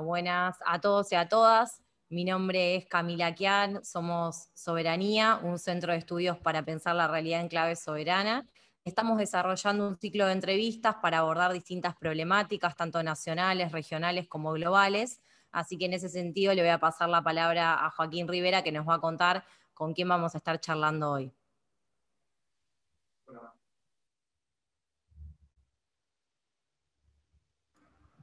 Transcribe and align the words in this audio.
Buenas 0.00 0.56
a 0.64 0.80
todos 0.80 1.12
y 1.12 1.14
a 1.14 1.28
todas. 1.28 1.82
Mi 2.08 2.24
nombre 2.24 2.74
es 2.74 2.86
Camila 2.86 3.34
Kian, 3.34 3.84
somos 3.84 4.48
Soberanía, 4.54 5.38
un 5.42 5.58
centro 5.58 5.92
de 5.92 5.98
estudios 5.98 6.38
para 6.38 6.64
pensar 6.64 6.96
la 6.96 7.06
realidad 7.06 7.40
en 7.40 7.48
clave 7.48 7.76
soberana. 7.76 8.48
Estamos 8.84 9.18
desarrollando 9.18 9.86
un 9.86 9.98
ciclo 9.98 10.26
de 10.26 10.32
entrevistas 10.32 10.96
para 11.02 11.18
abordar 11.18 11.52
distintas 11.52 11.94
problemáticas, 11.96 12.76
tanto 12.76 13.02
nacionales, 13.02 13.72
regionales 13.72 14.26
como 14.26 14.52
globales. 14.52 15.20
Así 15.52 15.76
que 15.76 15.84
en 15.84 15.92
ese 15.92 16.08
sentido 16.08 16.54
le 16.54 16.62
voy 16.62 16.70
a 16.70 16.80
pasar 16.80 17.10
la 17.10 17.22
palabra 17.22 17.84
a 17.84 17.90
Joaquín 17.90 18.26
Rivera, 18.26 18.62
que 18.62 18.72
nos 18.72 18.88
va 18.88 18.94
a 18.94 19.00
contar 19.00 19.44
con 19.74 19.92
quién 19.92 20.08
vamos 20.08 20.34
a 20.34 20.38
estar 20.38 20.58
charlando 20.60 21.10
hoy. 21.10 21.32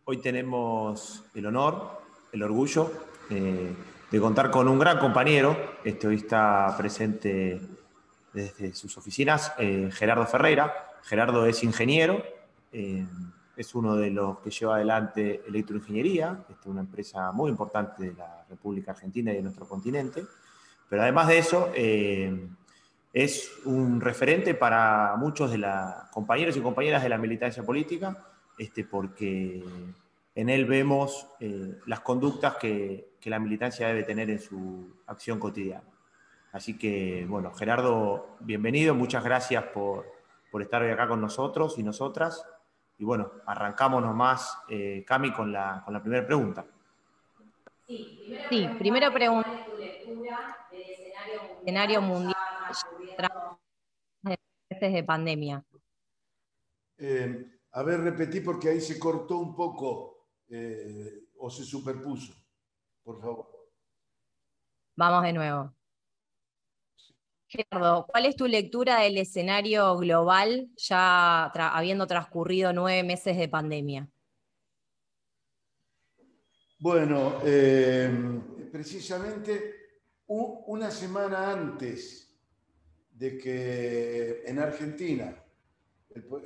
Hoy 0.10 0.20
tenemos 0.20 1.26
el 1.36 1.48
honor, 1.48 2.00
el 2.32 2.42
orgullo 2.42 2.90
eh, 3.30 3.74
de 4.10 4.20
contar 4.22 4.50
con 4.50 4.70
un 4.70 4.80
gran 4.80 5.00
compañero. 5.00 5.58
Este 5.84 6.08
hoy 6.08 6.16
está 6.16 6.74
presente 6.78 7.60
desde 8.32 8.74
sus 8.74 8.98
oficinas, 8.98 9.52
eh, 9.58 9.90
Gerardo 9.92 10.26
Ferreira. 10.26 10.94
Gerardo 11.04 11.46
es 11.46 11.62
ingeniero, 11.62 12.24
eh, 12.72 13.06
es 13.58 13.76
uno 13.76 13.98
de 13.98 14.12
los 14.12 14.40
que 14.40 14.50
lleva 14.50 14.76
adelante 14.76 15.42
electroingeniería, 15.46 16.40
es 16.50 16.66
una 16.66 16.80
empresa 16.80 17.34
muy 17.34 17.52
importante 17.52 18.04
de 18.04 18.14
la 18.14 18.46
República 18.50 18.92
Argentina 18.92 19.34
y 19.34 19.36
de 19.36 19.42
nuestro 19.42 19.68
continente. 19.68 20.24
Pero 20.88 21.02
además 21.02 21.28
de 21.28 21.38
eso, 21.38 21.70
es 23.12 23.52
un 23.66 24.00
referente 24.00 24.54
para 24.54 25.18
muchos 25.18 25.52
de 25.52 25.58
los 25.58 25.70
compañeros 26.14 26.56
y 26.56 26.62
compañeras 26.62 27.04
de 27.04 27.10
la 27.10 27.18
militancia 27.18 27.62
política 27.62 28.18
este, 28.58 28.84
porque 28.84 29.64
en 30.36 30.50
él 30.50 30.66
vemos 30.66 31.28
eh, 31.40 31.80
las 31.86 32.02
conductas 32.02 32.56
que, 32.58 33.18
la 33.26 33.40
militancia 33.40 33.90
debe 33.90 34.04
tener 34.04 34.30
en 34.30 34.40
su 34.40 35.02
acción 35.06 35.38
cotidiana. 35.38 35.84
Así 36.54 36.78
que, 36.78 37.26
bueno, 37.28 37.54
Gerardo, 37.54 38.38
bienvenido, 38.40 38.96
muchas 38.96 39.22
gracias 39.22 39.66
por, 39.66 40.06
estar 40.62 40.82
hoy 40.82 40.92
acá 40.92 41.10
con 41.10 41.20
nosotros 41.20 41.78
y 41.78 41.84
nosotras. 41.84 42.46
Y 42.98 43.04
bueno, 43.04 43.30
arrancamos 43.46 44.02
nomás, 44.02 44.60
eh, 44.70 45.04
Cami, 45.06 45.34
con 45.34 45.52
la, 45.52 45.82
con 45.84 45.94
la 45.94 46.02
primera 46.02 46.26
pregunta. 46.26 46.66
Sí, 47.86 48.70
primero 48.80 49.12
pregunta. 49.12 49.66
tu 49.66 49.78
lectura 49.78 50.68
del 50.72 50.82
escenario 51.62 52.02
mundial 52.02 52.36
de 54.86 55.04
pandemia? 55.04 55.64
Eh, 56.98 57.57
a 57.78 57.84
ver, 57.84 58.00
repetí 58.00 58.40
porque 58.42 58.70
ahí 58.70 58.82
se 58.82 58.98
cortó 58.98 59.38
un 59.38 59.56
poco 59.56 60.30
eh, 60.50 61.28
o 61.38 61.48
se 61.48 61.64
superpuso. 61.64 62.34
Por 63.04 63.22
favor. 63.22 63.70
Vamos 64.96 65.22
de 65.22 65.34
nuevo. 65.34 65.76
Gerardo, 67.48 68.08
¿cuál 68.08 68.26
es 68.26 68.36
tu 68.36 68.48
lectura 68.48 69.02
del 69.02 69.20
escenario 69.20 69.96
global 69.96 70.72
ya 70.76 71.46
habiendo 71.46 72.08
transcurrido 72.08 72.74
nueve 72.74 73.04
meses 73.04 73.38
de 73.38 73.48
pandemia? 73.48 74.10
Bueno, 76.80 77.42
eh, 77.46 78.10
precisamente 78.72 79.76
una 80.26 80.90
semana 80.90 81.52
antes 81.52 82.36
de 83.12 83.38
que 83.38 84.42
en 84.48 84.58
Argentina 84.58 85.44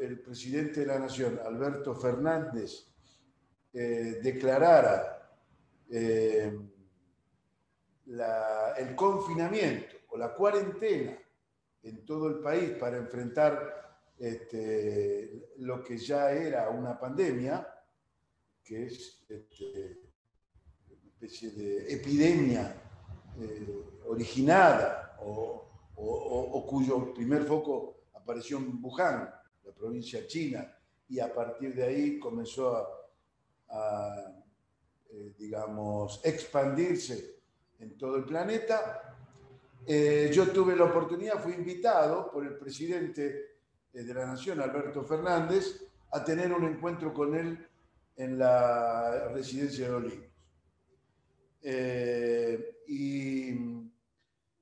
el, 0.02 0.20
presidente 0.20 0.82
de 0.82 0.86
la 0.86 1.00
Nación, 1.00 1.40
Alberto 1.44 1.96
Fernández, 1.96 2.88
eh, 3.74 4.20
declarara 4.22 5.32
eh, 5.90 6.60
el 8.78 8.96
confinamiento 8.96 9.96
o 10.10 10.18
la 10.18 10.34
cuarentena 10.34 11.18
en 11.84 12.06
todo 12.06 12.28
el 12.28 12.40
país 12.40 12.72
para 12.72 12.98
enfrentar 12.98 13.82
este, 14.18 15.52
lo 15.58 15.84
que 15.84 15.98
ya 15.98 16.32
era 16.32 16.70
una 16.70 17.00
pandemia, 17.00 17.68
que 18.64 18.86
es 18.86 19.26
este, 19.28 20.00
una 20.90 21.08
especie 21.08 21.52
de 21.52 21.94
epidemia 21.94 22.76
eh, 23.40 23.84
originada 24.08 25.18
o, 25.24 25.58
cuyo 26.68 27.14
primer 27.14 27.44
foco 27.44 28.06
apareció 28.14 28.58
en 28.58 28.80
Wuhan, 28.82 29.30
provincia 29.82 30.28
china, 30.28 30.72
y 31.10 31.20
a 31.20 31.34
partir 31.34 31.74
de 31.74 31.84
ahí 31.84 32.20
comenzó 32.20 32.88
a, 33.68 34.32
eh, 35.10 35.34
digamos, 35.38 36.22
expandirse 36.24 37.40
en 37.80 37.98
todo 37.98 38.18
el 38.18 38.26
planeta. 38.26 39.18
Eh, 39.88 40.30
yo 40.32 40.52
tuve 40.52 40.76
la 40.76 40.84
oportunidad, 40.84 41.42
fui 41.42 41.54
invitado 41.54 42.32
por 42.32 42.46
el 42.46 42.58
presidente 42.58 43.56
eh, 43.92 44.04
de 44.04 44.14
la 44.14 44.28
Nación, 44.28 44.62
Alberto 44.62 45.04
Fernández, 45.04 45.84
a 46.12 46.24
tener 46.24 46.54
un 46.54 46.66
encuentro 46.66 47.12
con 47.12 47.36
él 47.36 47.68
en 48.16 48.38
la 48.38 49.30
residencia 49.30 49.88
de 49.90 49.96
Olivos. 49.96 50.28
y 52.88 53.54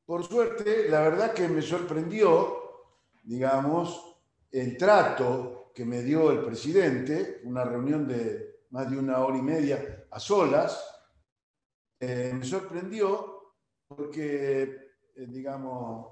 por 0.05 0.23
suerte, 0.25 0.87
la 0.89 1.01
verdad 1.01 1.33
que 1.33 1.47
me 1.47 1.61
sorprendió, 1.61 2.87
digamos, 3.23 4.08
el 4.51 4.77
trato 4.77 5.71
que 5.73 5.85
me 5.85 6.01
dio 6.01 6.31
el 6.31 6.43
presidente, 6.43 7.41
una 7.43 7.63
reunión 7.63 8.07
de 8.07 8.49
más 8.71 8.89
de 8.89 8.97
una 8.97 9.19
hora 9.19 9.37
y 9.37 9.41
media 9.41 10.05
a 10.11 10.19
solas, 10.19 10.83
eh, 11.99 12.31
me 12.33 12.45
sorprendió 12.45 13.55
porque, 13.87 14.63
eh, 14.63 15.25
digamos, 15.27 16.07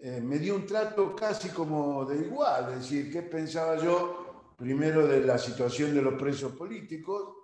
eh, 0.00 0.20
me 0.20 0.38
dio 0.38 0.56
un 0.56 0.66
trato 0.66 1.14
casi 1.14 1.50
como 1.50 2.04
de 2.04 2.26
igual, 2.26 2.72
es 2.72 2.80
decir, 2.80 3.12
qué 3.12 3.22
pensaba 3.22 3.76
yo 3.76 4.54
primero 4.56 5.06
de 5.06 5.20
la 5.20 5.38
situación 5.38 5.94
de 5.94 6.02
los 6.02 6.14
presos 6.14 6.52
políticos 6.52 7.36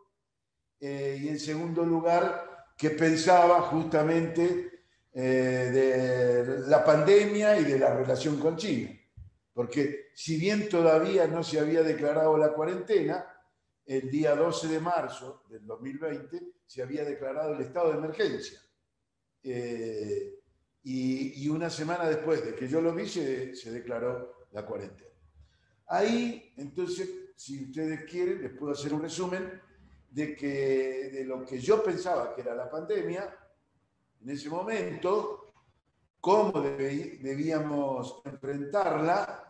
y 0.81 1.27
en 1.27 1.41
segundo 1.41 1.85
lugar, 1.85 2.69
qué 2.77 2.91
pensaba 2.91 3.63
justamente 3.63 4.85
de 5.13 6.63
la 6.69 6.85
pandemia 6.85 7.59
y 7.59 7.65
de 7.65 7.81
la 7.81 7.97
relación 7.97 8.39
con 8.39 8.57
China 8.57 8.98
porque 9.59 10.11
si 10.15 10.39
bien 10.39 10.69
todavía 10.69 11.27
no 11.27 11.43
se 11.43 11.59
había 11.59 11.83
declarado 11.83 12.39
la 12.39 12.53
cuarentena, 12.53 13.27
el 13.85 14.09
día 14.09 14.37
12 14.37 14.69
de 14.69 14.79
marzo 14.79 15.43
del 15.49 15.67
2020 15.67 16.53
se 16.65 16.81
había 16.81 17.05
declarado 17.05 17.55
el 17.55 17.63
estado 17.63 17.91
de 17.91 17.99
emergencia. 17.99 18.61
Eh, 19.43 20.39
y, 20.85 21.49
una 21.49 21.69
semana 21.71 22.09
después 22.09 22.45
de 22.45 22.55
que 22.55 22.69
yo 22.69 22.81
lo 22.81 22.95
vi, 22.95 23.09
se, 23.09 23.53
declaró 23.73 24.47
la 24.53 24.65
cuarentena. 24.65 25.11
Ahí, 25.89 26.53
entonces, 26.57 27.11
si 27.35 27.65
ustedes 27.65 28.09
quieren, 28.09 28.41
les 28.41 28.53
puedo 28.53 28.71
hacer 28.71 28.95
un 28.95 29.03
resumen 29.03 29.61
de, 30.09 30.37
que, 30.37 31.11
de 31.13 31.25
lo 31.25 31.45
que 31.45 31.59
yo 31.59 31.83
pensaba 31.83 32.33
que 32.33 32.43
era 32.43 32.55
la 32.55 32.71
pandemia, 32.71 33.37
en 34.21 34.31
ese 34.31 34.49
momento, 34.49 35.53
cómo 36.21 36.61
debíamos 36.61 38.23
enfrentarla 38.25 39.47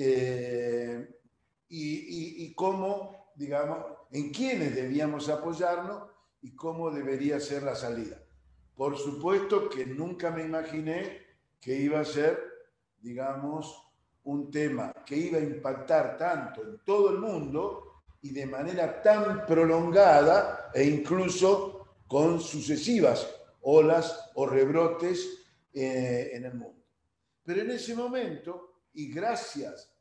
eh, 0.00 1.08
y, 1.68 2.54
cómo, 2.54 3.32
digamos, 3.34 3.78
en 4.12 4.30
quiénes 4.30 4.74
debíamos 4.74 5.28
apoyarnos 5.28 6.04
y 6.40 6.54
cómo 6.54 6.90
debería 6.90 7.40
ser 7.40 7.64
la 7.64 7.74
salida. 7.74 8.16
Por 8.76 8.96
supuesto 8.96 9.68
que 9.68 9.84
nunca 9.86 10.30
me 10.30 10.44
imaginé 10.44 11.26
que 11.60 11.74
iba 11.74 11.98
a 11.98 12.04
ser, 12.04 12.40
digamos, 13.00 13.84
un 14.22 14.52
tema 14.52 14.92
que 15.04 15.16
iba 15.16 15.38
a 15.38 15.42
impactar 15.42 16.16
tanto 16.16 16.62
en 16.62 16.78
todo 16.84 17.10
el 17.10 17.18
mundo 17.18 18.02
y 18.22 18.30
de 18.30 18.46
manera 18.46 19.02
tan 19.02 19.44
prolongada 19.46 20.70
e 20.72 20.84
incluso 20.84 21.96
con 22.06 22.40
sucesivas 22.40 23.28
olas 23.62 24.30
o 24.34 24.46
rebrotes 24.46 25.44
eh, 25.72 26.30
en 26.34 26.44
el 26.44 26.54
mundo. 26.54 26.84
Pero 27.44 27.62
en 27.62 27.72
ese 27.72 27.96
momento 27.96 28.77
y 28.94 29.12
gracias 29.12 29.92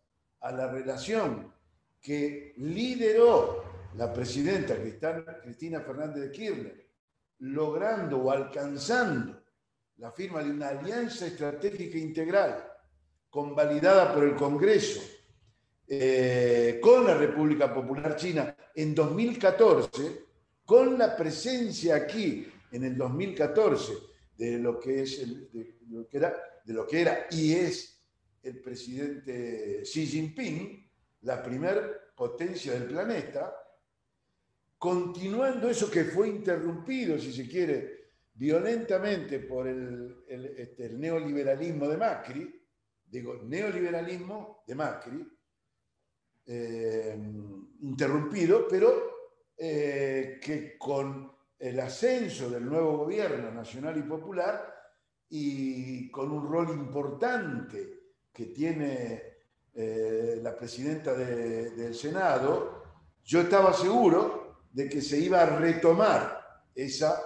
a 0.42 0.52
la 0.52 0.72
relación 0.72 1.54
que 2.02 2.54
lideró 2.58 3.64
la 3.96 4.14
presidenta 4.14 4.76
Cristina 5.42 5.82
Fernández 5.82 6.24
de 6.24 6.32
Kirchner, 6.32 6.88
logrando 7.40 8.18
o 8.20 8.32
alcanzando 8.32 9.42
la 9.98 10.12
firma 10.12 10.44
de 10.44 10.52
una 10.52 10.70
alianza 10.70 11.26
estratégica 11.28 11.98
integral 11.98 12.64
convalidada 13.30 14.14
por 14.14 14.24
el 14.24 14.36
Congreso 14.36 15.02
eh, 15.88 16.80
con 16.82 17.06
la 17.06 17.16
República 17.16 17.74
Popular 17.74 18.16
China 18.16 18.56
en 18.76 18.94
2014, 18.94 20.26
con 20.66 20.98
la 20.98 21.16
presencia 21.16 21.96
aquí 21.96 22.48
en 22.72 22.84
el 22.84 22.98
2014 22.98 23.94
de 24.38 24.60
lo 24.60 24.80
que, 24.80 25.04
es 25.04 25.20
de 25.52 25.78
lo 25.90 26.08
que, 26.08 26.18
era, 26.18 26.36
de 26.66 26.74
lo 26.74 26.86
que 26.86 27.02
era 27.02 27.28
y 27.32 27.54
es 27.54 27.97
el 28.44 28.62
presidente 28.62 29.82
Xi 29.84 30.06
Jinping, 30.06 30.90
la 31.22 31.42
primer 31.42 32.12
potencia 32.16 32.74
del 32.74 32.86
planeta, 32.88 33.54
continuando 34.78 35.70
eso 35.70 35.90
que 35.90 36.06
fue 36.06 36.30
interrumpido, 36.30 37.18
si 37.18 37.34
se 37.34 37.48
quiere, 37.48 37.98
violentamente 38.34 39.40
por 39.40 39.68
el, 39.68 40.24
este, 40.28 40.90
neoliberalismo 40.90 41.88
de 41.88 41.98
Macri, 41.98 42.62
digo, 43.06 43.42
neoliberalismo 43.44 44.64
de 44.68 44.76
Macri, 44.76 45.28
eh, 46.46 47.18
interrumpido, 47.82 48.68
pero 48.68 49.18
eh, 49.58 50.40
que 50.42 50.78
con 50.78 51.32
el 51.60 51.80
ascenso 51.80 52.50
del 52.50 52.66
nuevo 52.66 52.98
gobierno 52.98 53.52
nacional 53.52 53.98
y 53.98 54.04
popular 54.04 54.74
y 55.30 56.10
con 56.12 56.32
un 56.32 56.48
rol 56.48 56.70
importante 56.70 57.97
que 58.38 58.46
tiene 58.46 59.24
eh, 59.74 60.40
la 60.44 60.56
presidenta 60.56 61.12
del 61.16 61.96
Senado, 61.96 62.84
yo 63.26 63.42
estaba 63.42 63.74
seguro 63.74 64.68
de 64.72 64.88
que 64.88 65.02
se 65.02 65.18
iba 65.18 65.42
a 65.42 65.58
retomar 65.58 66.62
esa 66.76 67.20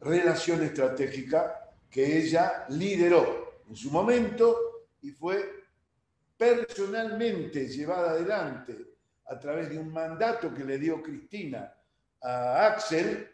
relación 0.00 0.64
estratégica 0.64 1.70
que 1.88 2.18
ella 2.18 2.66
lideró 2.70 3.62
en 3.68 3.76
su 3.76 3.92
momento 3.92 4.88
y 5.00 5.12
fue 5.12 5.48
personalmente 6.36 7.68
llevada 7.68 8.10
adelante 8.10 8.76
a 9.26 9.38
través 9.38 9.70
de 9.70 9.78
un 9.78 9.92
mandato 9.92 10.52
que 10.52 10.64
le 10.64 10.76
dio 10.76 11.00
Cristina 11.00 11.72
a 12.20 12.66
Axel 12.66 13.28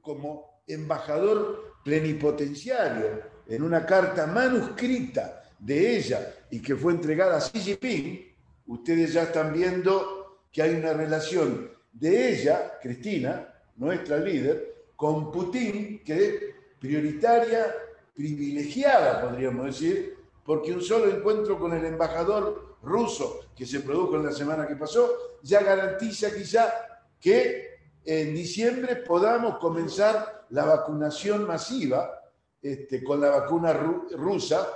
como 0.00 0.64
embajador 0.66 1.74
plenipotenciario 1.84 3.22
en 3.46 3.62
una 3.62 3.86
carta 3.86 4.26
manuscrita 4.26 5.44
de 5.58 5.96
ella 5.96 6.34
y 6.50 6.60
que 6.60 6.76
fue 6.76 6.92
entregada 6.92 7.36
a 7.36 7.40
Xi 7.40 7.58
Jinping, 7.58 8.34
ustedes 8.66 9.12
ya 9.12 9.24
están 9.24 9.52
viendo 9.52 10.44
que 10.52 10.62
hay 10.62 10.74
una 10.74 10.92
relación 10.92 11.70
de 11.92 12.32
ella, 12.32 12.78
Cristina, 12.80 13.54
nuestra 13.76 14.18
líder, 14.18 14.90
con 14.96 15.30
Putin, 15.30 16.02
que 16.04 16.26
es 16.26 16.34
prioritaria, 16.78 17.74
privilegiada, 18.14 19.22
podríamos 19.22 19.66
decir, 19.66 20.16
porque 20.44 20.72
un 20.72 20.82
solo 20.82 21.10
encuentro 21.10 21.58
con 21.58 21.72
el 21.72 21.84
embajador 21.84 22.76
ruso 22.82 23.40
que 23.54 23.66
se 23.66 23.80
produjo 23.80 24.16
en 24.16 24.26
la 24.26 24.32
semana 24.32 24.66
que 24.66 24.76
pasó 24.76 25.38
ya 25.42 25.62
garantiza 25.62 26.34
quizá 26.34 26.72
que 27.20 27.78
en 28.04 28.34
diciembre 28.34 28.96
podamos 28.96 29.58
comenzar 29.58 30.46
la 30.50 30.64
vacunación 30.64 31.46
masiva 31.46 32.22
este, 32.62 33.04
con 33.04 33.20
la 33.20 33.30
vacuna 33.30 33.72
rusa 33.72 34.66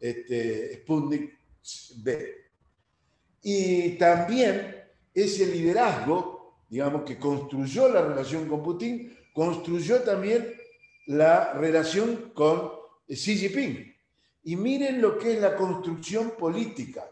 este, 0.00 0.74
Sputnik 0.76 1.38
B. 1.96 2.34
Y 3.42 3.90
también 3.98 4.76
ese 5.14 5.46
liderazgo, 5.46 6.64
digamos, 6.68 7.02
que 7.02 7.18
construyó 7.18 7.88
la 7.88 8.02
relación 8.02 8.48
con 8.48 8.62
Putin, 8.62 9.16
construyó 9.32 10.02
también 10.02 10.52
la 11.06 11.52
relación 11.54 12.32
con 12.34 12.72
Xi 13.08 13.36
Jinping. 13.36 13.94
Y 14.44 14.56
miren 14.56 15.00
lo 15.00 15.18
que 15.18 15.34
es 15.34 15.40
la 15.40 15.56
construcción 15.56 16.32
política, 16.32 17.04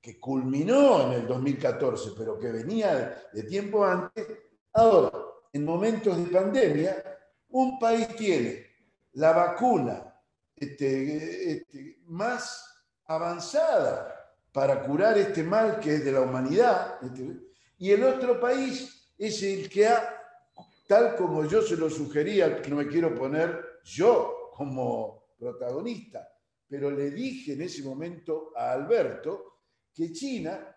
que 0.00 0.18
culminó 0.20 1.06
en 1.06 1.20
el 1.20 1.26
2014, 1.26 2.10
pero 2.16 2.38
que 2.38 2.52
venía 2.52 3.28
de 3.32 3.42
tiempo 3.44 3.84
antes. 3.84 4.26
Ahora, 4.72 5.10
en 5.52 5.64
momentos 5.64 6.16
de 6.16 6.30
pandemia, 6.30 7.02
un 7.50 7.78
país 7.78 8.08
tiene 8.16 8.66
la 9.12 9.32
vacuna 9.32 10.15
este, 10.56 11.52
este, 11.52 11.98
más 12.06 12.64
avanzada 13.04 14.14
para 14.52 14.82
curar 14.82 15.18
este 15.18 15.42
mal 15.42 15.78
que 15.78 15.96
es 15.96 16.04
de 16.04 16.12
la 16.12 16.22
humanidad, 16.22 16.98
este, 17.02 17.36
y 17.78 17.90
el 17.90 18.02
otro 18.04 18.40
país 18.40 19.12
es 19.18 19.42
el 19.42 19.68
que 19.68 19.86
ha, 19.86 20.16
tal 20.88 21.14
como 21.14 21.44
yo 21.44 21.60
se 21.60 21.76
lo 21.76 21.90
sugería, 21.90 22.62
que 22.62 22.70
no 22.70 22.76
me 22.76 22.86
quiero 22.86 23.14
poner 23.14 23.80
yo 23.84 24.50
como 24.54 25.34
protagonista, 25.38 26.26
pero 26.66 26.90
le 26.90 27.10
dije 27.10 27.52
en 27.52 27.62
ese 27.62 27.82
momento 27.82 28.52
a 28.56 28.72
Alberto 28.72 29.56
que 29.94 30.12
China, 30.12 30.74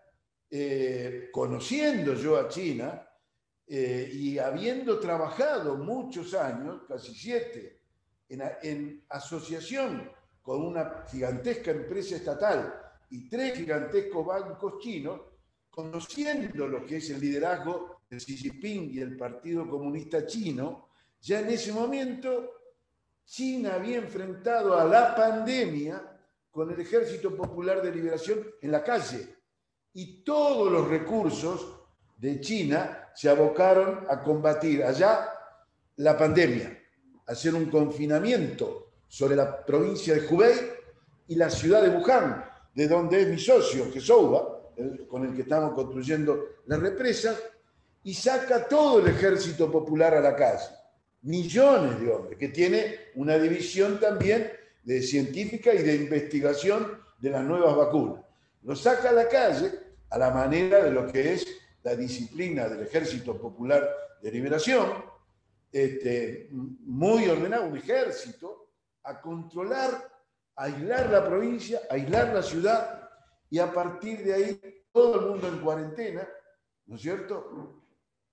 eh, 0.50 1.28
conociendo 1.32 2.14
yo 2.14 2.36
a 2.36 2.48
China 2.48 3.06
eh, 3.66 4.10
y 4.12 4.38
habiendo 4.38 4.98
trabajado 4.98 5.76
muchos 5.76 6.34
años, 6.34 6.82
casi 6.86 7.14
siete, 7.14 7.79
en, 8.30 9.04
asociación 9.08 10.10
con 10.42 10.62
una 10.62 11.04
gigantesca 11.10 11.72
empresa 11.72 12.16
estatal 12.16 12.74
y 13.10 13.28
tres 13.28 13.58
gigantescos 13.58 14.24
bancos 14.24 14.78
chinos, 14.80 15.20
conociendo 15.68 16.66
lo 16.66 16.86
que 16.86 16.96
es 16.96 17.10
el 17.10 17.20
liderazgo 17.20 18.02
de 18.08 18.18
Xi 18.18 18.36
Jinping 18.36 18.90
y 18.92 19.00
el 19.00 19.16
Partido 19.16 19.68
Comunista 19.68 20.26
Chino, 20.26 20.88
ya 21.20 21.40
en 21.40 21.48
ese 21.48 21.72
momento 21.72 22.50
China 23.24 23.74
había 23.74 23.98
enfrentado 23.98 24.78
a 24.78 24.84
la 24.84 25.14
pandemia 25.14 26.02
con 26.50 26.70
el 26.70 26.80
Ejército 26.80 27.36
Popular 27.36 27.82
de 27.82 27.94
Liberación 27.94 28.44
en 28.60 28.72
la 28.72 28.82
calle. 28.82 29.36
Y 29.92 30.22
todos 30.22 30.70
los 30.70 30.88
recursos 30.88 31.80
de 32.16 32.40
China 32.40 33.10
se 33.14 33.28
abocaron 33.28 34.06
a 34.08 34.22
combatir 34.22 34.82
allá 34.82 35.28
la 35.96 36.16
pandemia 36.16 36.79
hacer 37.30 37.54
un 37.54 37.66
confinamiento 37.66 38.88
sobre 39.06 39.36
la 39.36 39.64
provincia 39.64 40.14
de 40.14 40.26
Hubei 40.26 40.54
y 41.28 41.36
la 41.36 41.48
ciudad 41.48 41.82
de 41.82 41.90
Wuhan, 41.90 42.44
de 42.74 42.88
donde 42.88 43.22
es 43.22 43.28
mi 43.28 43.38
socio, 43.38 43.90
que 43.92 44.00
el, 44.76 45.06
con 45.06 45.24
el 45.24 45.34
que 45.34 45.42
estamos 45.42 45.74
construyendo 45.74 46.44
la 46.66 46.76
represa, 46.76 47.36
y 48.02 48.14
saca 48.14 48.66
todo 48.66 48.98
el 48.98 49.08
ejército 49.08 49.70
popular 49.70 50.14
a 50.14 50.20
la 50.20 50.34
calle. 50.34 50.64
Millones 51.22 52.00
de 52.00 52.10
hombres, 52.10 52.38
que 52.38 52.48
tiene 52.48 52.96
una 53.14 53.38
división 53.38 54.00
también 54.00 54.50
de 54.82 55.02
científica 55.02 55.72
y 55.72 55.82
de 55.82 55.94
investigación 55.94 56.98
de 57.20 57.30
las 57.30 57.44
nuevas 57.44 57.76
vacunas. 57.76 58.24
Lo 58.62 58.74
saca 58.74 59.10
a 59.10 59.12
la 59.12 59.28
calle 59.28 59.70
a 60.08 60.18
la 60.18 60.30
manera 60.30 60.82
de 60.82 60.90
lo 60.90 61.06
que 61.06 61.34
es 61.34 61.46
la 61.82 61.94
disciplina 61.94 62.68
del 62.68 62.82
Ejército 62.82 63.38
Popular 63.38 63.88
de 64.20 64.32
Liberación, 64.32 65.09
este, 65.72 66.48
muy 66.50 67.28
ordenado, 67.28 67.66
un 67.66 67.76
ejército, 67.76 68.72
a 69.04 69.20
controlar, 69.20 70.10
aislar 70.56 71.10
la 71.10 71.26
provincia, 71.26 71.80
aislar 71.88 72.34
la 72.34 72.42
ciudad 72.42 73.10
y 73.48 73.58
a 73.58 73.72
partir 73.72 74.22
de 74.22 74.34
ahí 74.34 74.60
todo 74.92 75.20
el 75.20 75.26
mundo 75.30 75.48
en 75.48 75.60
cuarentena, 75.60 76.28
¿no 76.86 76.96
es 76.96 77.02
cierto? 77.02 77.84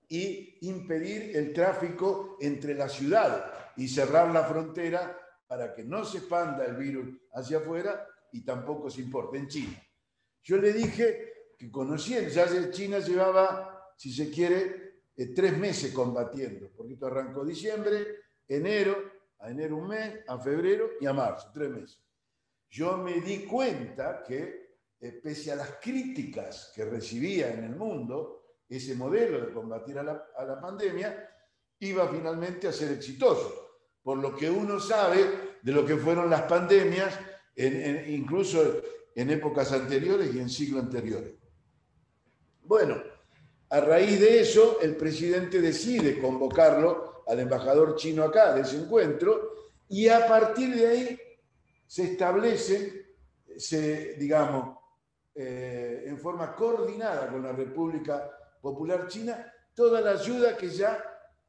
Y 0.08 0.58
impedir 0.62 1.36
el 1.36 1.52
tráfico 1.52 2.36
entre 2.40 2.74
la 2.74 2.88
ciudad 2.88 3.52
y 3.76 3.88
cerrar 3.88 4.32
la 4.32 4.44
frontera 4.44 5.16
para 5.46 5.74
que 5.74 5.84
no 5.84 6.04
se 6.04 6.18
expanda 6.18 6.64
el 6.64 6.76
virus 6.76 7.08
hacia 7.32 7.58
afuera 7.58 8.06
y 8.32 8.44
tampoco 8.44 8.90
se 8.90 9.00
importe 9.00 9.38
en 9.38 9.48
China. 9.48 9.82
Yo 10.42 10.56
le 10.58 10.72
dije 10.72 11.32
que 11.58 11.70
conocía, 11.70 12.26
ya 12.28 12.46
China 12.70 12.98
llevaba, 12.98 13.92
si 13.96 14.12
se 14.12 14.30
quiere, 14.30 14.87
eh, 15.18 15.34
tres 15.34 15.58
meses 15.58 15.92
combatiendo, 15.92 16.70
porque 16.76 16.92
esto 16.92 17.08
arrancó 17.08 17.44
diciembre, 17.44 18.06
enero, 18.46 18.96
a 19.40 19.50
enero 19.50 19.76
un 19.76 19.88
mes, 19.88 20.20
a 20.28 20.38
febrero 20.38 20.90
y 21.00 21.06
a 21.06 21.12
marzo, 21.12 21.50
tres 21.52 21.70
meses. 21.70 22.00
Yo 22.70 22.96
me 22.98 23.20
di 23.20 23.44
cuenta 23.44 24.22
que, 24.22 24.76
eh, 25.00 25.12
pese 25.20 25.50
a 25.50 25.56
las 25.56 25.72
críticas 25.82 26.70
que 26.72 26.84
recibía 26.84 27.52
en 27.52 27.64
el 27.64 27.74
mundo, 27.74 28.60
ese 28.68 28.94
modelo 28.94 29.44
de 29.44 29.52
combatir 29.52 29.98
a 29.98 30.04
la, 30.04 30.60
pandemia 30.60 31.28
iba 31.80 32.06
finalmente 32.06 32.68
a 32.68 32.72
ser 32.72 32.92
exitoso, 32.92 33.80
por 34.04 34.18
lo 34.18 34.36
que 34.36 34.48
uno 34.48 34.78
sabe 34.78 35.58
de 35.60 35.72
lo 35.72 35.84
que 35.84 35.96
fueron 35.96 36.30
las 36.30 36.42
pandemias, 36.42 37.18
incluso 37.56 38.82
en 39.16 39.30
épocas 39.30 39.72
anteriores 39.72 40.32
y 40.32 40.38
en 40.38 40.48
siglos 40.48 40.84
anteriores. 40.84 41.34
Bueno, 42.62 43.02
a 43.70 43.80
raíz 43.80 44.18
de 44.18 44.40
eso, 44.40 44.78
el 44.80 44.96
presidente 44.96 45.60
decide 45.60 46.18
convocarlo 46.18 47.24
al 47.26 47.40
embajador 47.40 47.96
chino 47.96 48.24
acá 48.24 48.54
de 48.54 48.62
ese 48.62 48.78
encuentro 48.78 49.52
y 49.88 50.08
a 50.08 50.26
partir 50.26 50.74
de 50.74 50.86
ahí 50.86 51.20
se 51.86 52.04
establece, 52.04 53.16
se, 53.56 54.14
digamos, 54.14 54.78
eh, 55.34 56.04
en 56.06 56.18
forma 56.18 56.54
coordinada 56.54 57.30
con 57.30 57.42
la 57.42 57.52
República 57.52 58.30
Popular 58.60 59.06
China, 59.06 59.52
toda 59.74 60.00
la 60.00 60.12
ayuda 60.12 60.56
que 60.56 60.68
ya 60.68 61.04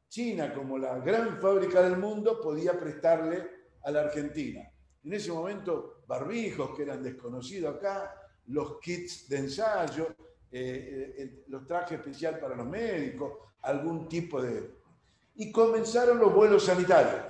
China, 0.08 0.52
como 0.52 0.76
la 0.76 0.98
gran 0.98 1.40
fábrica 1.40 1.82
del 1.82 1.96
mundo, 1.96 2.40
podía 2.40 2.78
prestarle 2.78 3.48
a 3.82 3.90
la 3.90 4.00
Argentina. 4.02 4.60
En 5.02 5.12
ese 5.12 5.32
momento, 5.32 6.02
barbijos 6.06 6.76
que 6.76 6.82
eran 6.82 7.02
desconocidos 7.02 7.76
acá, 7.76 8.14
los 8.46 8.78
kits 8.80 9.28
de 9.28 9.38
ensayo, 9.38 10.08
eh, 10.52 11.14
eh, 11.16 11.44
los 11.48 11.66
trajes 11.66 11.98
especiales 11.98 12.40
para 12.40 12.56
los 12.56 12.66
médicos, 12.66 13.32
algún 13.62 14.08
tipo 14.08 14.42
de... 14.42 14.70
Y 15.36 15.52
comenzaron 15.52 16.18
los 16.18 16.34
vuelos 16.34 16.64
sanitarios 16.64 17.22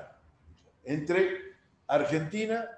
entre 0.84 1.54
Argentina 1.86 2.68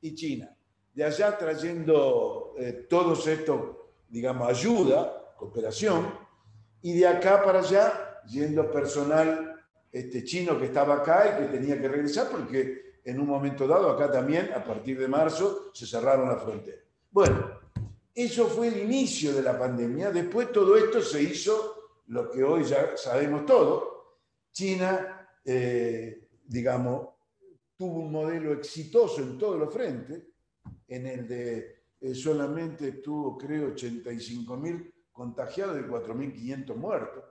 y 0.00 0.14
China. 0.14 0.54
de 0.94 1.04
allá 1.04 1.38
trayendo 1.38 2.54
eh, 2.58 2.86
todos 2.88 3.26
estos, 3.26 3.60
digamos, 4.08 4.48
ayuda, 4.48 5.34
cooperación, 5.36 6.12
y 6.82 6.98
de 6.98 7.06
acá 7.06 7.42
para 7.42 7.60
allá 7.60 8.20
yendo 8.26 8.70
personal 8.70 9.64
este, 9.90 10.24
chino 10.24 10.58
que 10.58 10.66
estaba 10.66 10.96
acá 10.96 11.32
y 11.38 11.42
que 11.42 11.58
tenía 11.58 11.80
que 11.80 11.88
regresar 11.88 12.28
porque 12.30 12.98
en 13.04 13.20
un 13.20 13.26
momento 13.26 13.66
dado 13.66 13.90
acá 13.90 14.10
también, 14.10 14.50
a 14.54 14.62
partir 14.62 14.98
de 14.98 15.08
marzo, 15.08 15.70
se 15.72 15.86
cerraron 15.86 16.28
las 16.28 16.42
fronteras. 16.42 16.80
Bueno, 17.10 17.61
eso 18.14 18.46
fue 18.46 18.68
el 18.68 18.78
inicio 18.78 19.32
de 19.32 19.42
la 19.42 19.58
pandemia. 19.58 20.10
Después 20.10 20.52
todo 20.52 20.76
esto 20.76 21.00
se 21.00 21.22
hizo 21.22 22.00
lo 22.08 22.30
que 22.30 22.42
hoy 22.44 22.64
ya 22.64 22.96
sabemos 22.96 23.46
todo. 23.46 24.20
China, 24.52 25.30
eh, 25.44 26.28
digamos, 26.44 27.08
tuvo 27.76 28.00
un 28.00 28.12
modelo 28.12 28.52
exitoso 28.52 29.22
en 29.22 29.38
todos 29.38 29.58
los 29.58 29.72
frentes. 29.72 30.22
En 30.88 31.06
el 31.06 31.26
de 31.26 31.84
eh, 32.00 32.14
solamente 32.14 32.92
tuvo, 32.92 33.38
creo, 33.38 33.68
85 33.68 34.56
mil 34.56 34.92
contagiados 35.10 35.80
y 35.80 35.84
4.500 35.84 36.74
muertos. 36.76 37.24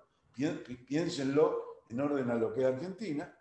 Piénsenlo 0.87 1.83
en 1.89 1.99
orden 1.99 2.31
a 2.31 2.35
lo 2.35 2.51
que 2.51 2.61
es 2.61 2.67
Argentina. 2.67 3.37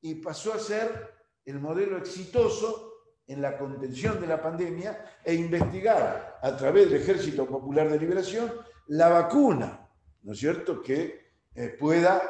Y 0.00 0.14
pasó 0.16 0.54
a 0.54 0.58
ser 0.58 1.12
el 1.44 1.60
modelo 1.60 1.98
exitoso 1.98 2.91
en 3.26 3.40
la 3.40 3.56
contención 3.56 4.20
de 4.20 4.26
la 4.26 4.42
pandemia 4.42 5.20
e 5.24 5.34
investigar 5.34 6.38
a 6.42 6.56
través 6.56 6.90
del 6.90 7.00
Ejército 7.00 7.46
Popular 7.46 7.88
de 7.88 7.98
Liberación 7.98 8.52
la 8.88 9.08
vacuna, 9.08 9.88
¿no 10.22 10.32
es 10.32 10.38
cierto?, 10.38 10.82
que 10.82 11.32
eh, 11.54 11.68
pueda 11.78 12.20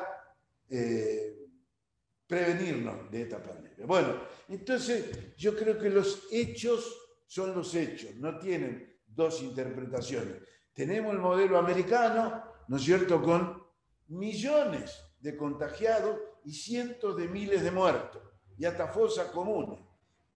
eh, 0.69 1.49
prevenirnos 2.27 3.11
de 3.11 3.23
esta 3.23 3.43
pandemia. 3.43 3.87
Bueno, 3.87 4.15
entonces 4.49 5.37
yo 5.37 5.57
creo 5.57 5.79
que 5.79 5.91
los 5.91 6.29
hechos 6.31 6.99
son 7.27 7.55
los 7.55 7.75
hechos, 7.75 8.15
no 8.17 8.39
tienen 8.39 8.97
dos 9.07 9.43
interpretaciones. 9.43 10.37
Tenemos 10.75 11.13
el 11.13 11.21
modelo 11.21 11.59
americano, 11.59 12.45
¿no 12.69 12.77
es 12.77 12.83
cierto?, 12.83 13.23
con 13.23 13.63
millones 14.09 14.99
de 15.21 15.37
contagiados 15.37 16.19
y 16.45 16.53
cientos 16.53 17.17
de 17.17 17.29
miles 17.29 17.63
de 17.63 17.71
muertos 17.71 18.23
y 18.59 18.65
hasta 18.65 18.89
fosas 18.89 19.29
comunes 19.29 19.79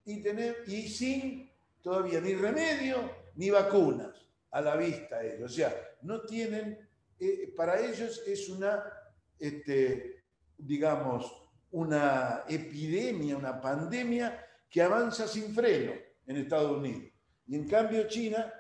y, 0.07 0.23
tener, 0.23 0.63
y 0.67 0.89
sin 0.89 1.51
todavía 1.83 2.21
ni 2.21 2.35
remedio 2.35 3.11
ni 3.35 3.51
vacunas 3.51 4.15
a 4.51 4.61
la 4.61 4.77
vista 4.77 5.23
ellos. 5.23 5.53
O 5.53 5.55
sea, 5.55 5.75
no 6.03 6.23
tienen, 6.23 6.89
eh, 7.19 7.53
para 7.55 7.81
ellos 7.81 8.23
es 8.27 8.49
una, 8.49 8.83
este, 9.39 10.25
digamos, 10.57 11.31
una 11.73 12.45
epidemia, 12.49 13.37
una 13.37 13.61
pandemia 13.61 14.43
que 14.71 14.81
avanza 14.81 15.29
sin 15.29 15.55
freno 15.55 15.93
en 16.27 16.37
Estados 16.37 16.79
Unidos. 16.79 17.13
Y 17.47 17.57
en 17.57 17.69
cambio 17.69 18.09
China 18.09 18.53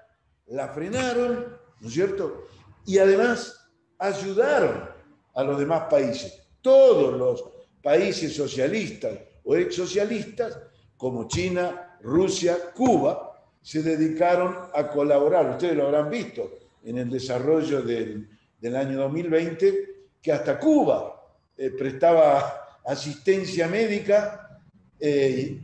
la 0.47 0.69
frenaron, 0.69 1.59
¿no 1.81 1.89
es 1.89 1.95
cierto? 1.95 2.49
Y 2.85 2.99
además 2.99 3.69
ayudaron 3.99 4.89
a 5.35 5.45
los 5.45 5.59
demás 5.59 5.85
países. 5.89 6.43
Todos 6.61 7.17
los 7.17 7.45
países 7.83 8.35
socialistas 8.35 9.19
o 9.45 9.57
ex 9.57 9.77
socialistas 9.77 10.59
como 10.97 11.29
China, 11.29 11.99
Rusia, 12.03 12.73
Cuba, 12.75 13.27
se 13.63 13.83
dedicaron 13.83 14.57
a 14.73 14.89
colaborar, 14.89 15.51
ustedes 15.51 15.77
lo 15.77 15.87
habrán 15.87 16.09
visto, 16.09 16.59
en 16.85 16.99
el 16.99 17.11
desarrollo 17.11 17.83
del, 17.83 18.29
año 18.77 18.99
2020, 18.99 19.95
que 20.23 20.33
hasta 20.33 20.59
Cuba 20.59 21.21
eh, 21.57 21.71
prestaba 21.71 22.81
asistencia 22.85 23.67
médica 23.67 24.61
eh, 25.01 25.61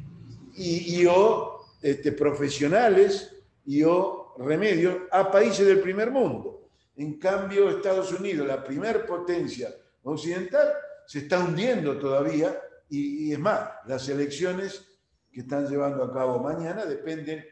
y, 0.56 1.06
o 1.06 1.64
este, 1.80 2.12
profesionales 2.12 3.34
y 3.64 3.82
o 3.84 4.34
remedios 4.38 4.96
a 5.10 5.30
países 5.30 5.66
del 5.66 5.80
primer 5.80 6.10
mundo. 6.10 6.68
En 6.96 7.18
cambio, 7.18 7.70
Estados 7.70 8.12
Unidos, 8.12 8.46
la 8.46 8.62
primer 8.62 9.06
potencia 9.06 9.72
occidental, 10.02 10.72
se 11.06 11.20
está 11.20 11.38
hundiendo 11.38 11.98
todavía 11.98 12.60
y 12.90 13.32
es 13.32 13.38
más, 13.38 13.70
las 13.86 14.08
elecciones 14.08 14.91
que 15.32 15.40
están 15.40 15.66
llevando 15.66 16.04
a 16.04 16.12
cabo 16.12 16.38
mañana 16.38 16.84
dependen, 16.84 17.44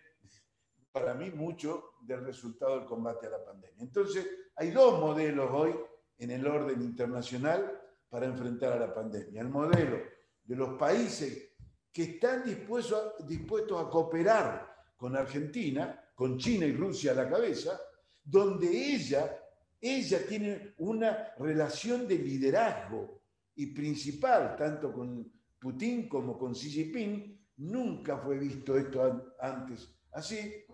para 0.92 1.14
mí, 1.14 1.30
mucho 1.30 1.94
del 2.02 2.24
resultado 2.24 2.76
del 2.76 2.84
combate 2.84 3.26
a 3.26 3.30
la 3.30 3.44
pandemia. 3.44 3.82
Entonces, 3.82 4.26
hay 4.56 4.70
dos 4.70 5.00
modelos 5.00 5.48
hoy 5.52 5.74
en 6.18 6.30
el 6.30 6.46
orden 6.46 6.82
internacional 6.82 7.80
para 8.08 8.26
enfrentar 8.26 8.74
a 8.74 8.78
la 8.78 8.94
pandemia. 8.94 9.40
El 9.40 9.48
modelo 9.48 9.98
de 10.44 10.56
los 10.56 10.76
países 10.78 11.52
que 11.92 12.02
están 12.02 12.44
dispuestos 12.44 13.14
a, 13.20 13.24
dispuestos 13.24 13.80
a 13.80 13.88
cooperar 13.88 14.76
con 14.96 15.16
Argentina, 15.16 15.98
con 16.14 16.36
China 16.36 16.66
y 16.66 16.72
Rusia 16.72 17.12
a 17.12 17.14
la 17.14 17.30
cabeza, 17.30 17.80
donde 18.22 18.68
ella, 18.68 19.38
ella 19.80 20.26
tiene 20.26 20.74
una 20.78 21.32
relación 21.38 22.06
de 22.06 22.16
liderazgo 22.16 23.22
y 23.54 23.66
principal, 23.68 24.54
tanto 24.56 24.92
con 24.92 25.32
Putin 25.58 26.08
como 26.08 26.38
con 26.38 26.52
Xi 26.52 26.70
Jinping, 26.70 27.39
Nunca 27.60 28.16
fue 28.16 28.38
visto 28.38 28.76
esto 28.76 29.34
antes 29.38 29.88
así. 30.12 30.64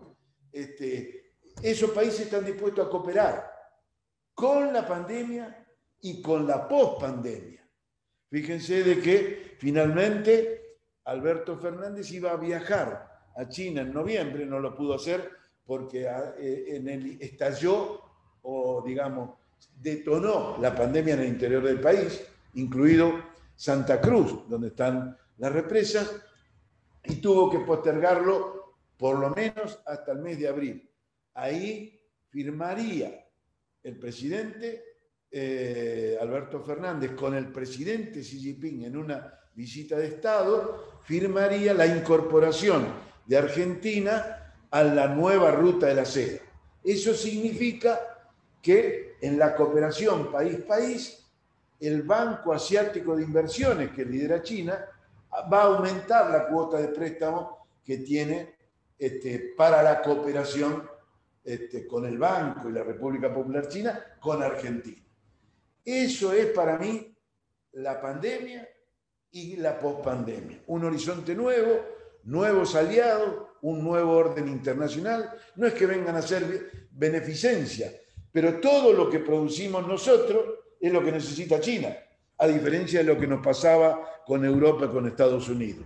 Este, 0.51 1.33
esos 1.61 1.91
países 1.91 2.21
están 2.21 2.45
dispuestos 2.45 2.87
a 2.87 2.89
cooperar 2.89 3.51
con 4.33 4.71
la 4.71 4.87
pandemia 4.87 5.67
y 6.01 6.21
con 6.21 6.47
la 6.47 6.67
pospandemia. 6.67 7.67
Fíjense 8.29 8.83
de 8.83 9.01
que 9.01 9.55
finalmente 9.59 10.79
Alberto 11.05 11.57
Fernández 11.57 12.11
iba 12.11 12.31
a 12.31 12.37
viajar 12.37 13.31
a 13.35 13.49
China 13.49 13.81
en 13.81 13.93
noviembre, 13.93 14.45
no 14.45 14.59
lo 14.59 14.75
pudo 14.75 14.95
hacer 14.95 15.29
porque 15.65 16.07
ah, 16.07 16.35
eh, 16.39 16.65
en 16.69 16.87
el, 16.87 17.21
estalló 17.21 18.01
o 18.43 18.81
digamos 18.85 19.31
detonó 19.75 20.57
la 20.59 20.73
pandemia 20.73 21.15
en 21.15 21.21
el 21.21 21.27
interior 21.27 21.63
del 21.63 21.81
país, 21.81 22.23
incluido 22.53 23.13
Santa 23.55 23.99
Cruz, 23.99 24.47
donde 24.47 24.69
están 24.69 25.17
las 25.37 25.51
represas, 25.51 26.21
y 27.07 27.15
tuvo 27.15 27.49
que 27.49 27.59
postergarlo 27.59 28.75
por 28.97 29.19
lo 29.19 29.29
menos 29.29 29.79
hasta 29.85 30.11
el 30.11 30.19
mes 30.19 30.39
de 30.39 30.47
abril. 30.47 30.89
Ahí 31.33 31.99
firmaría 32.29 33.25
el 33.83 33.97
presidente 33.97 34.83
eh, 35.31 36.17
Alberto 36.19 36.63
Fernández 36.63 37.11
con 37.11 37.35
el 37.35 37.51
presidente 37.51 38.21
Xi 38.21 38.39
Jinping 38.39 38.85
en 38.85 38.97
una 38.97 39.33
visita 39.53 39.97
de 39.97 40.07
Estado, 40.07 41.01
firmaría 41.03 41.73
la 41.73 41.87
incorporación 41.87 42.85
de 43.25 43.37
Argentina 43.37 44.53
a 44.69 44.83
la 44.83 45.07
nueva 45.07 45.51
ruta 45.51 45.87
de 45.87 45.95
la 45.95 46.05
seda. 46.05 46.39
Eso 46.83 47.13
significa 47.13 47.99
que 48.61 49.15
en 49.21 49.37
la 49.37 49.55
cooperación 49.55 50.31
país-país, 50.31 51.25
el 51.79 52.03
Banco 52.03 52.53
Asiático 52.53 53.15
de 53.15 53.23
Inversiones 53.23 53.91
que 53.91 54.05
lidera 54.05 54.41
China 54.41 54.85
va 55.31 55.61
a 55.61 55.65
aumentar 55.65 56.29
la 56.29 56.47
cuota 56.47 56.77
de 56.77 56.89
préstamo 56.89 57.67
que 57.83 57.97
tiene 57.97 58.55
este, 58.97 59.53
para 59.55 59.83
la 59.83 60.01
cooperación 60.01 60.87
este, 61.43 61.87
con 61.87 62.05
el 62.05 62.17
Banco 62.17 62.69
y 62.69 62.73
la 62.73 62.83
República 62.83 63.33
Popular 63.33 63.67
China 63.67 64.17
con 64.19 64.41
Argentina. 64.43 65.01
Eso 65.83 66.33
es 66.33 66.47
para 66.47 66.77
mí 66.77 67.15
la 67.73 68.01
pandemia 68.01 68.67
y 69.31 69.55
la 69.57 69.79
pospandemia. 69.79 70.61
Un 70.67 70.85
horizonte 70.85 71.35
nuevo, 71.35 71.79
nuevos 72.23 72.75
aliados, 72.75 73.47
un 73.61 73.83
nuevo 73.83 74.13
orden 74.13 74.47
internacional. 74.47 75.31
No 75.55 75.67
es 75.67 75.73
que 75.73 75.85
vengan 75.85 76.15
a 76.15 76.21
ser 76.21 76.87
beneficencia, 76.91 77.91
pero 78.31 78.59
todo 78.59 78.91
lo 78.91 79.09
que 79.09 79.19
producimos 79.19 79.87
nosotros 79.87 80.45
es 80.79 80.91
lo 80.91 81.03
que 81.03 81.11
necesita 81.11 81.59
China 81.59 81.95
a 82.37 82.47
diferencia 82.47 82.99
de 82.99 83.05
lo 83.05 83.17
que 83.17 83.27
nos 83.27 83.43
pasaba 83.43 84.16
con 84.27 84.43
Europa 84.43 84.91
con 84.91 85.07
Estados 85.07 85.47
Unidos. 85.47 85.85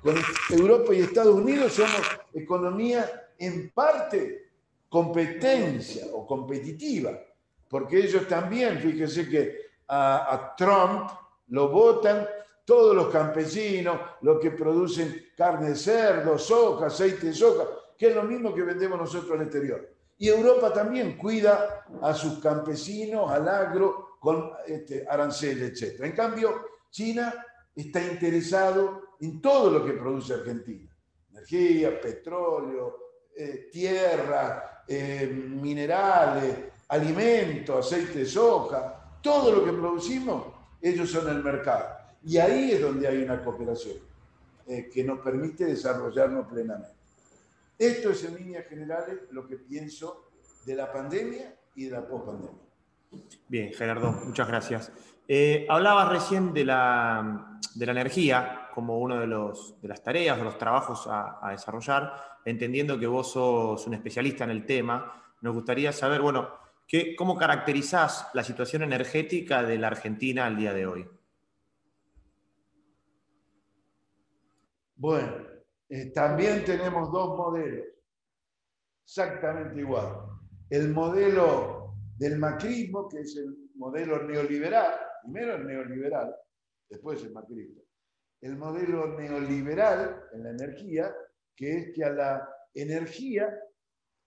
Con 0.00 0.14
Europa 0.50 0.94
y 0.94 1.00
Estados 1.00 1.34
Unidos 1.34 1.72
somos 1.72 2.00
economía 2.32 3.28
en 3.36 3.70
parte 3.70 4.52
competencia 4.88 6.06
o 6.12 6.24
competitiva, 6.24 7.18
porque 7.68 7.98
ellos 7.98 8.26
también, 8.28 8.78
fíjense 8.78 9.28
que 9.28 9.58
a, 9.88 10.54
Trump 10.56 11.10
lo 11.48 11.68
votan 11.68 12.26
todos 12.64 12.94
los 12.94 13.08
campesinos, 13.08 13.98
los 14.22 14.38
que 14.38 14.52
producen 14.52 15.26
carne 15.36 15.70
de 15.70 15.76
cerdo, 15.76 16.38
soja, 16.38 16.86
aceite 16.86 17.26
de 17.26 17.32
soja, 17.34 17.64
que 17.98 18.08
es 18.08 18.14
lo 18.14 18.22
mismo 18.22 18.54
que 18.54 18.62
vendemos 18.62 19.00
nosotros 19.00 19.32
al 19.32 19.42
exterior. 19.42 19.92
Y 20.16 20.28
Europa 20.28 20.72
también 20.72 21.16
cuida 21.16 21.86
a 22.00 22.14
sus 22.14 22.38
campesinos, 22.38 23.30
al 23.30 23.48
agro, 23.48 24.16
con 24.20 24.52
este, 24.66 25.04
aranceles, 25.08 25.82
etc. 25.82 26.04
En 26.04 26.12
cambio, 26.12 26.66
China 26.90 27.46
está 27.74 28.04
interesado 28.04 29.16
en 29.20 29.40
todo 29.40 29.70
lo 29.70 29.84
que 29.84 29.92
produce 29.92 30.34
Argentina. 30.34 30.88
Energía, 31.30 32.00
petróleo, 32.00 32.96
eh, 33.36 33.68
tierra, 33.72 34.84
eh, 34.86 35.26
minerales, 35.26 36.56
alimentos, 36.88 37.86
aceite 37.86 38.20
de 38.20 38.26
soja, 38.26 39.18
todo 39.22 39.52
lo 39.52 39.64
que 39.64 39.72
producimos, 39.72 40.46
ellos 40.80 41.10
son 41.10 41.28
el 41.28 41.42
mercado. 41.42 41.96
Y 42.24 42.38
ahí 42.38 42.72
es 42.72 42.80
donde 42.80 43.06
hay 43.06 43.22
una 43.22 43.42
cooperación 43.42 43.96
eh, 44.66 44.88
que 44.92 45.04
nos 45.04 45.20
permite 45.20 45.64
desarrollarnos 45.64 46.46
plenamente. 46.48 46.94
Esto 47.78 48.10
es 48.10 48.24
en 48.24 48.36
líneas 48.36 48.66
generales 48.66 49.20
lo 49.30 49.46
que 49.46 49.56
pienso 49.56 50.30
de 50.66 50.74
la 50.74 50.92
pandemia 50.92 51.54
y 51.74 51.84
de 51.86 51.90
la 51.92 52.06
pospandemia. 52.06 52.60
Bien, 53.48 53.72
Gerardo, 53.72 54.12
muchas 54.12 54.46
gracias. 54.46 54.92
Eh, 55.32 55.64
hablabas 55.68 56.08
recién 56.08 56.52
de 56.52 56.64
la, 56.64 57.60
de 57.76 57.86
la, 57.86 57.92
energía 57.92 58.68
como 58.74 58.98
uno 58.98 59.20
de, 59.20 59.28
de 59.28 59.88
las 59.88 60.02
tareas, 60.02 60.36
de 60.36 60.42
los 60.42 60.58
trabajos 60.58 61.06
a, 61.06 61.38
a, 61.40 61.52
desarrollar, 61.52 62.12
entendiendo 62.44 62.98
que 62.98 63.06
vos 63.06 63.30
sos 63.30 63.86
un 63.86 63.94
especialista 63.94 64.42
en 64.42 64.50
el 64.50 64.66
tema. 64.66 65.22
Nos 65.42 65.54
gustaría 65.54 65.92
saber, 65.92 66.20
bueno, 66.20 66.48
¿qué, 66.84 67.14
¿cómo 67.14 67.36
caracterizás 67.36 68.28
la 68.34 68.42
situación 68.42 68.82
energética 68.82 69.62
de 69.62 69.78
la 69.78 69.86
Argentina 69.86 70.46
al 70.46 70.56
día 70.56 70.74
de 70.74 70.86
hoy? 70.88 71.08
Bueno, 74.96 75.32
eh, 75.88 76.06
también 76.06 76.64
tenemos 76.64 77.12
dos 77.12 77.36
modelos, 77.36 77.86
exactamente 79.04 79.78
igual. 79.78 80.08
El 80.68 80.92
modelo 80.92 81.94
del 82.18 82.36
macrismo, 82.36 83.08
que 83.08 83.20
es 83.20 83.36
el 83.36 83.70
modelo 83.76 84.24
neoliberal, 84.24 85.06
primero 85.22 85.56
el 85.56 85.66
neoliberal, 85.66 86.34
después 86.88 87.22
el 87.22 87.32
macrismo. 87.32 87.82
El 88.40 88.56
modelo 88.56 89.18
neoliberal 89.18 90.22
en 90.32 90.44
la 90.44 90.50
energía, 90.50 91.14
que 91.54 91.76
es 91.76 91.94
que 91.94 92.04
a 92.04 92.10
la 92.10 92.48
energía 92.74 93.48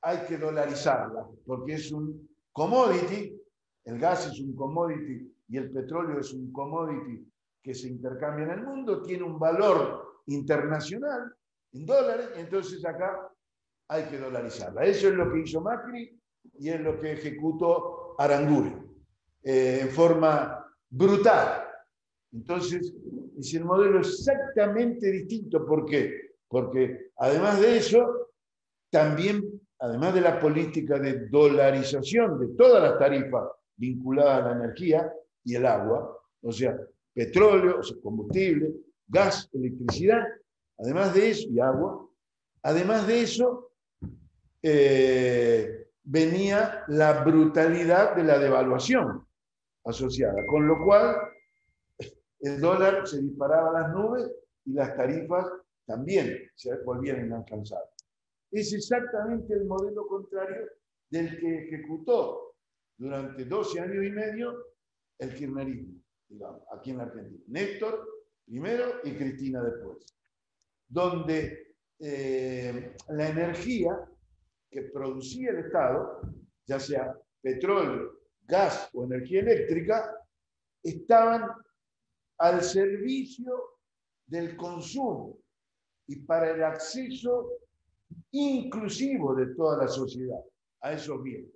hay 0.01 0.19
que 0.27 0.37
dolarizarla, 0.37 1.27
porque 1.45 1.73
es 1.73 1.91
un 1.91 2.29
commodity, 2.51 3.39
el 3.85 3.99
gas 3.99 4.27
es 4.27 4.39
un 4.39 4.55
commodity 4.55 5.33
y 5.47 5.57
el 5.57 5.71
petróleo 5.71 6.19
es 6.19 6.31
un 6.33 6.51
commodity 6.51 7.25
que 7.61 7.73
se 7.73 7.87
intercambia 7.87 8.45
en 8.45 8.51
el 8.51 8.63
mundo, 8.63 9.01
tiene 9.01 9.23
un 9.23 9.39
valor 9.39 10.21
internacional 10.27 11.33
en 11.71 11.85
dólares, 11.85 12.29
entonces 12.35 12.85
acá 12.85 13.29
hay 13.87 14.03
que 14.05 14.17
dolarizarla. 14.17 14.83
Eso 14.83 15.07
es 15.07 15.13
lo 15.15 15.31
que 15.31 15.39
hizo 15.39 15.61
Macri 15.61 16.19
y 16.59 16.69
es 16.69 16.79
lo 16.81 16.99
que 16.99 17.13
ejecutó 17.13 18.15
Aranguren 18.19 18.85
eh, 19.43 19.79
en 19.81 19.89
forma 19.89 20.62
brutal. 20.93 21.63
Entonces, 22.31 22.93
es 23.37 23.53
el 23.53 23.65
modelo 23.65 23.99
exactamente 23.99 25.11
distinto. 25.11 25.65
¿Por 25.65 25.85
qué? 25.85 26.33
Porque 26.47 27.09
además 27.17 27.59
de 27.59 27.77
eso, 27.77 28.29
también, 28.91 29.43
además 29.79 30.13
de 30.13 30.21
la 30.21 30.39
política 30.39 30.99
de 30.99 31.27
dolarización 31.29 32.39
de 32.39 32.55
todas 32.55 32.81
las 32.83 32.99
tarifas 32.99 33.49
vinculadas 33.75 34.41
a 34.43 34.49
la 34.49 34.63
energía 34.63 35.11
y 35.43 35.55
el 35.55 35.65
agua, 35.65 36.15
o 36.41 36.51
sea, 36.51 36.77
petróleo, 37.13 37.81
combustible, 38.01 38.71
gas, 39.07 39.49
electricidad, 39.53 40.23
además 40.77 41.13
de 41.13 41.31
eso, 41.31 41.47
y 41.49 41.59
agua, 41.59 42.07
además 42.61 43.07
de 43.07 43.21
eso, 43.21 43.71
eh, 44.61 45.87
venía 46.03 46.83
la 46.87 47.23
brutalidad 47.23 48.15
de 48.15 48.23
la 48.23 48.39
devaluación 48.39 49.25
asociada, 49.85 50.45
con 50.45 50.67
lo 50.67 50.83
cual 50.83 51.15
el 52.39 52.59
dólar 52.59 53.07
se 53.07 53.21
disparaba 53.21 53.69
a 53.69 53.81
las 53.81 53.93
nubes 53.93 54.29
y 54.65 54.73
las 54.73 54.95
tarifas 54.95 55.45
también 55.85 56.37
se 56.55 56.75
volvían 56.83 57.25
inalcanzables. 57.25 57.89
Es 58.51 58.73
exactamente 58.73 59.53
el 59.53 59.65
modelo 59.65 60.07
contrario 60.07 60.67
del 61.09 61.39
que 61.39 61.63
ejecutó 61.65 62.55
durante 62.97 63.45
12 63.45 63.79
años 63.79 64.05
y 64.05 64.11
medio 64.11 64.53
el 65.19 65.33
kirchnerismo, 65.33 66.01
digamos, 66.27 66.61
aquí 66.71 66.91
en 66.91 66.97
la 66.97 67.03
Argentina. 67.03 67.43
Néstor 67.47 68.07
primero 68.45 68.99
y 69.03 69.11
Cristina 69.13 69.63
después, 69.63 70.05
donde 70.87 71.75
eh, 71.99 72.95
la 73.09 73.29
energía 73.29 73.97
que 74.69 74.83
producía 74.83 75.51
el 75.51 75.59
Estado, 75.59 76.21
ya 76.65 76.79
sea 76.79 77.17
petróleo, 77.41 78.22
gas 78.47 78.89
o 78.93 79.03
energía 79.03 79.41
eléctrica, 79.41 80.15
estaban 80.81 81.49
al 82.37 82.63
servicio 82.63 83.79
del 84.25 84.55
consumo 84.55 85.37
y 86.07 86.17
para 86.17 86.51
el 86.51 86.63
acceso 86.63 87.49
inclusivo 88.31 89.35
de 89.35 89.47
toda 89.55 89.77
la 89.77 89.87
sociedad 89.87 90.39
a 90.81 90.93
esos 90.93 91.21
bienes. 91.23 91.51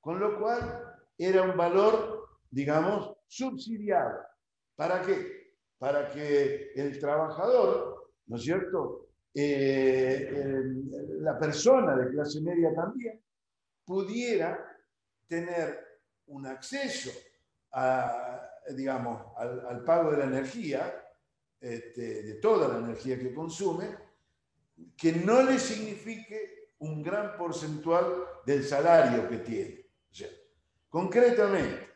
Con 0.00 0.20
lo 0.20 0.38
cual 0.38 0.82
era 1.18 1.42
un 1.42 1.56
valor, 1.56 2.28
digamos, 2.50 3.16
subsidiado. 3.26 4.20
¿Para 4.76 5.02
qué? 5.02 5.44
para 5.84 6.10
que 6.10 6.72
el 6.76 6.98
trabajador, 6.98 8.10
¿no 8.26 8.36
es 8.36 8.42
cierto? 8.42 9.08
Eh, 9.34 10.32
la 11.20 11.38
persona 11.38 11.94
de 11.94 12.10
clase 12.10 12.40
media 12.40 12.74
también 12.74 13.20
pudiera 13.84 14.58
tener 15.28 15.93
un 16.26 16.46
acceso 16.46 17.10
a, 17.72 18.40
digamos, 18.70 19.22
al, 19.36 19.82
pago 19.84 20.10
de 20.10 20.18
la 20.18 20.24
energía, 20.24 21.02
este, 21.60 22.22
de 22.22 22.34
toda 22.34 22.68
la 22.68 22.78
energía 22.78 23.18
que 23.18 23.34
consume, 23.34 23.96
que 24.96 25.12
no 25.12 25.42
le 25.42 25.58
signifique 25.58 26.72
un 26.78 27.02
gran 27.02 27.36
porcentual 27.36 28.24
del 28.44 28.64
salario 28.64 29.28
que 29.28 29.38
tiene. 29.38 29.84
Concretamente, 30.88 31.88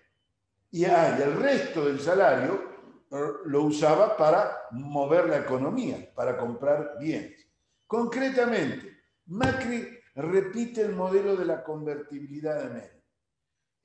y 0.73 0.85
hay 0.85 1.23
el 1.23 1.35
resto 1.35 1.85
del 1.85 2.01
salario 2.01 2.69
lo 3.11 3.63
usaba 3.63 4.17
para 4.17 4.67
mover 4.73 5.27
la 5.27 5.39
economía, 5.39 6.13
para 6.15 6.37
comprar 6.37 6.97
bienes. 6.99 7.47
Concretamente, 7.87 8.99
Macri 9.27 9.99
repite 10.15 10.83
el 10.83 10.93
modelo 10.93 11.37
de 11.37 11.45
la 11.45 11.63
convertibilidad 11.63 12.63
de 12.63 12.69
Menem. 12.69 12.98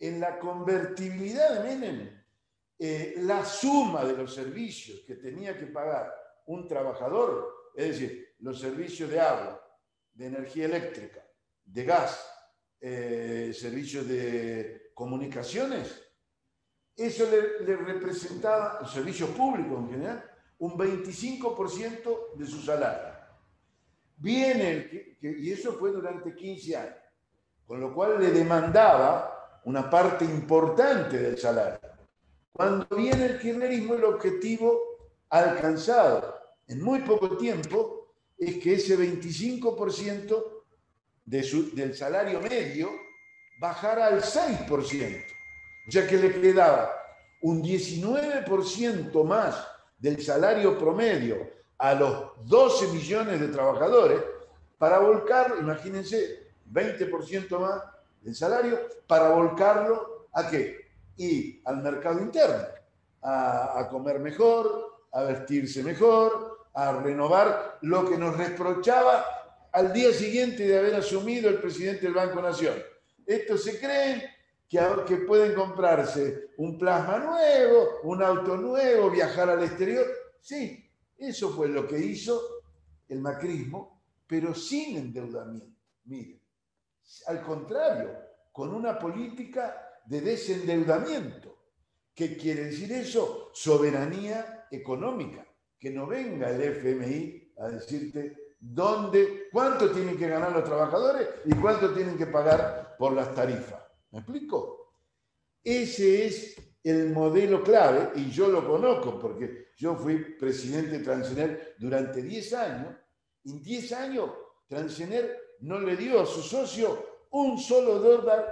En 0.04 0.20
la 0.20 0.38
convertibilidad 0.38 1.54
de 1.54 1.78
Menem, 1.78 2.24
eh, 2.78 3.16
la 3.20 3.46
suma 3.46 4.04
de 4.04 4.18
los 4.18 4.36
servicios 4.36 5.00
que 5.08 5.16
tenía 5.16 5.58
que 5.58 5.68
pagar 5.68 6.14
un 6.48 6.68
trabajador, 6.68 7.72
es 7.74 7.88
decir, 7.88 8.36
los 8.40 8.60
servicios 8.60 9.10
de 9.10 9.22
agua, 9.22 9.66
de 10.14 10.26
energía 10.26 10.66
eléctrica, 10.66 11.26
de 11.64 11.86
gas, 11.86 12.30
eh, 12.82 13.54
servicios 13.58 14.06
de 14.06 14.92
comunicaciones, 14.94 16.04
eso 16.98 17.26
le, 17.32 17.74
representaba, 17.78 18.80
el 18.82 18.88
servicio 18.90 19.28
público 19.28 19.78
en 19.78 19.90
general, 19.90 20.32
un 20.58 20.74
25% 20.74 22.34
de 22.36 22.46
su 22.46 22.62
salario. 22.62 23.16
Viene, 24.18 25.18
y 25.22 25.50
eso 25.50 25.72
fue 25.80 25.92
durante 25.94 26.36
15 26.36 26.76
años, 26.76 26.98
con 27.66 27.80
lo 27.80 27.94
cual 27.94 28.20
le 28.20 28.32
demandaba 28.32 29.40
una 29.66 29.90
parte 29.90 30.26
importante 30.26 31.18
del 31.18 31.38
salario. 31.38 31.80
Cuando 32.52 32.86
viene 32.96 33.26
el 33.26 33.40
kirchnerismo, 33.40 33.96
el 33.96 34.04
objetivo 34.06 34.80
alcanzado 35.30 36.36
en 36.68 36.82
muy 36.82 37.00
poco 37.00 37.38
tiempo 37.38 38.16
es 38.38 38.58
que 38.58 38.76
ese 38.76 38.98
25% 38.98 40.44
de 41.26 41.44
su, 41.44 41.74
del 41.74 41.96
salario 41.96 42.42
medio 42.42 42.90
bajara 43.60 44.08
al 44.08 44.22
6% 44.22 45.24
ya 45.88 46.08
que 46.08 46.18
le 46.18 46.40
quedaba 46.40 46.92
un 47.42 47.62
19% 47.62 49.24
más 49.26 49.68
del 49.98 50.22
salario 50.22 50.78
promedio 50.78 51.50
a 51.78 51.94
los 51.94 52.32
12 52.46 52.88
millones 52.88 53.40
de 53.40 53.50
trabajadores 53.50 54.22
para 54.78 55.00
volcar, 55.00 55.56
imagínense, 55.60 56.52
20% 56.72 57.60
más 57.60 57.82
del 58.24 58.36
salario, 58.36 58.80
para 59.08 59.30
volcarlo 59.30 60.28
a 60.34 60.50
qué? 60.50 60.78
Y 61.18 61.62
al 61.66 61.84
mercado 61.84 62.20
interno, 62.20 62.66
a, 63.22 63.88
comer 63.90 64.20
mejor, 64.20 65.06
a 65.12 65.24
vestirse 65.24 65.84
mejor, 65.84 66.68
a 66.74 66.92
renovar 66.94 67.78
lo 67.82 68.10
que 68.10 68.18
nos 68.18 68.36
reprochaba 68.38 69.26
al 69.72 69.94
día 69.94 70.12
siguiente 70.12 70.68
de 70.68 70.78
haber 70.78 70.96
asumido 70.96 71.50
el 71.50 71.60
presidente 71.60 72.02
del 72.02 72.14
Banco 72.14 72.42
Nación. 72.42 72.76
Estos 73.26 73.64
se 73.64 73.80
creen 73.80 74.24
que, 75.06 75.18
pueden 75.28 75.54
comprarse 75.54 76.50
un 76.58 76.78
plasma 76.78 77.20
nuevo, 77.20 78.00
un 78.04 78.24
auto 78.24 78.58
nuevo, 78.58 79.12
viajar 79.12 79.50
al 79.50 79.64
exterior. 79.64 80.06
Sí, 80.42 80.90
eso 81.18 81.52
fue 81.52 81.68
lo 81.70 81.88
que 81.88 82.00
hizo 82.00 82.42
el 83.08 83.20
macrismo, 83.20 84.02
pero 84.26 84.56
sin 84.56 84.98
endeudamiento. 84.98 85.78
Miren, 86.06 86.40
al 87.28 87.42
contrario, 87.42 88.12
con 88.52 88.74
una 88.74 88.98
política 88.98 90.02
de 90.06 90.22
desendeudamiento. 90.22 91.58
¿Qué 92.14 92.38
quiere 92.38 92.66
decir 92.66 92.92
eso? 92.92 93.52
Soberanía 93.54 94.68
económica. 94.72 95.46
Que 95.80 95.90
no 95.90 96.08
venga 96.08 96.50
el 96.50 96.62
FMI 96.62 97.54
a 97.58 97.68
decirte 97.70 98.56
dónde, 98.60 99.48
cuánto 99.52 99.92
tienen 99.92 100.18
que 100.18 100.30
ganar 100.30 100.52
los 100.52 100.64
trabajadores 100.64 101.28
y 101.46 101.54
cuánto 101.56 101.94
tienen 101.94 102.18
que 102.18 102.28
pagar 102.28 102.96
por 102.98 103.14
las 103.14 103.34
tarifas. 103.34 103.82
¿Me 104.12 104.20
explico? 104.20 104.94
Ese 105.64 106.26
es 106.26 106.56
el 106.84 107.10
modelo 107.12 107.64
clave 107.64 108.12
y 108.16 108.30
yo 108.30 108.50
lo 108.50 108.68
conozco 108.68 109.20
porque 109.20 109.70
yo 109.78 109.96
fui 109.96 110.36
presidente 110.36 111.00
de 111.00 111.76
durante 111.80 112.22
10 112.22 112.54
años. 112.54 112.96
En 113.46 113.62
10 113.62 113.92
años, 113.94 114.30
Transener 114.68 115.58
no 115.62 115.80
le 115.80 115.96
dio 115.96 116.22
a 116.22 116.26
su 116.26 116.42
socio 116.42 117.14
un 117.32 117.58
solo 117.58 118.00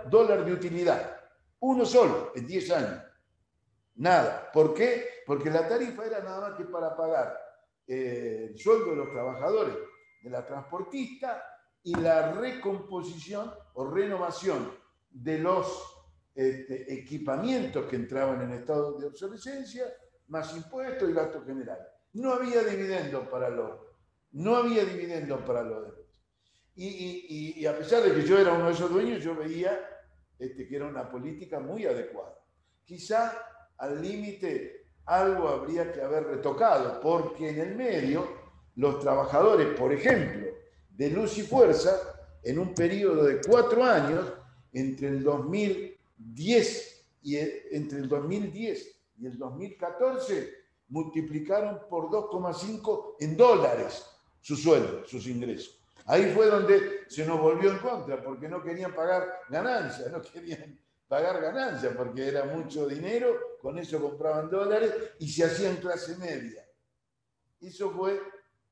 dólar, 0.09 0.45
de 0.45 0.53
utilidad. 0.53 1.17
Uno 1.59 1.85
solo, 1.85 2.31
en 2.35 2.47
10 2.47 2.71
años. 2.71 3.03
Nada. 3.95 4.49
¿Por 4.51 4.73
qué? 4.73 5.21
Porque 5.25 5.49
la 5.51 5.67
tarifa 5.67 6.05
era 6.05 6.21
nada 6.21 6.49
más 6.49 6.57
que 6.57 6.65
para 6.65 6.95
pagar 6.95 7.37
eh, 7.85 8.47
el 8.49 8.57
sueldo 8.57 8.91
de 8.91 8.95
los 8.95 9.11
trabajadores, 9.11 9.75
de 10.23 10.29
la 10.29 10.45
transportista 10.45 11.43
y 11.83 11.95
la 11.95 12.31
recomposición 12.31 13.53
o 13.73 13.89
renovación 13.89 14.71
de 15.11 15.37
los 15.39 16.01
este, 16.33 16.91
equipamientos 16.93 17.85
que 17.85 17.97
entraban 17.97 18.41
en 18.41 18.53
estado 18.53 18.97
de 18.97 19.07
obsolescencia, 19.07 19.85
más 20.29 20.55
impuestos 20.55 21.09
y 21.09 21.13
gastos 21.13 21.45
generales. 21.45 21.85
No 22.13 22.33
había 22.33 22.63
dividendo 22.63 23.29
para 23.29 23.49
los, 23.49 23.79
no 24.31 24.55
había 24.55 24.85
dividendo 24.85 25.43
para 25.45 25.61
los 25.61 26.00
Y, 26.75 27.65
a 27.65 27.77
pesar 27.77 28.01
de 28.03 28.13
que 28.13 28.23
yo 28.23 28.39
era 28.39 28.53
uno 28.53 28.67
de 28.67 28.73
esos 28.73 28.89
dueños, 28.89 29.23
yo 29.23 29.35
veía 29.35 29.79
este, 30.39 30.67
que 30.67 30.75
era 30.75 30.87
una 30.87 31.09
política 31.09 31.59
muy 31.59 31.85
adecuada. 31.85 32.37
Quizá 32.83 33.37
al 33.77 34.01
límite 34.01 34.85
algo 35.05 35.49
habría 35.49 35.91
que 35.91 36.01
haber 36.01 36.25
retocado, 36.25 36.99
porque 37.01 37.49
en 37.49 37.59
el 37.59 37.75
medio 37.75 38.27
los 38.75 38.99
trabajadores, 38.99 39.77
por 39.77 39.91
ejemplo, 39.91 40.47
de 40.89 41.09
Luz 41.09 41.37
y 41.37 41.43
Fuerza, 41.43 41.97
en 42.43 42.59
un 42.59 42.73
periodo 42.73 43.23
de 43.25 43.41
cuatro 43.45 43.83
años, 43.83 44.33
entre 44.73 45.09
el 45.09 45.23
2010 45.23 47.05
y 47.23 47.35
el, 47.35 47.61
entre 47.71 47.99
el 47.99 48.07
2010 48.07 49.01
y 49.19 49.25
el 49.25 49.37
2014, 49.37 50.53
multiplicaron 50.89 51.81
por 51.89 52.09
2,5 52.09 53.15
en 53.19 53.37
dólares 53.37 54.05
su 54.39 54.55
sueldo, 54.55 55.05
sus 55.05 55.27
ingresos. 55.27 55.80
Ahí 56.05 56.31
fue 56.33 56.47
donde 56.47 57.05
se 57.07 57.25
nos 57.25 57.39
volvió 57.39 57.71
en 57.71 57.79
contra, 57.79 58.21
porque 58.21 58.47
no 58.47 58.61
querían 58.63 58.93
pagar 58.93 59.41
ganancias, 59.49 60.11
no 60.11 60.21
querían 60.21 60.79
pagar 61.07 61.41
ganancias, 61.41 61.93
porque 61.95 62.27
era 62.27 62.45
mucho 62.45 62.87
dinero, 62.87 63.57
con 63.61 63.77
eso 63.77 64.01
compraban 64.01 64.49
dólares 64.49 64.93
y 65.19 65.27
se 65.27 65.43
hacían 65.43 65.77
clase 65.77 66.17
media. 66.17 66.65
Eso 67.59 67.91
fue, 67.91 68.19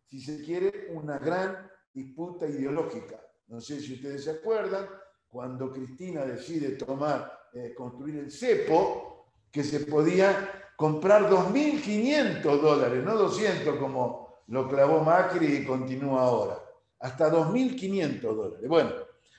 si 0.06 0.22
se 0.22 0.42
quiere, 0.44 0.88
una 0.92 1.20
gran 1.20 1.70
disputa 1.94 2.48
ideológica. 2.48 3.20
No 3.48 3.60
sé 3.60 3.80
si 3.80 3.96
ustedes 3.96 4.24
se 4.24 4.32
acuerdan, 4.32 4.88
cuando 5.28 5.72
Cristina 5.72 6.26
decide 6.26 6.72
tomar, 6.72 7.50
eh, 7.54 7.74
construir 7.76 8.18
el 8.18 8.32
cepo, 8.32 9.34
que 9.52 9.64
se 9.64 9.82
podía 9.82 10.72
comprar 10.76 11.30
2.500 11.30 12.42
dólares, 12.42 13.04
no 13.04 13.16
200 13.16 13.78
como 13.78 14.44
lo 14.48 14.68
clavó 14.68 15.02
Macri 15.02 15.58
y 15.58 15.66
continúa 15.66 16.22
ahora, 16.22 16.58
hasta 17.00 17.32
2.500 17.32 18.22
dólares. 18.22 18.68
Bueno, 18.68 18.92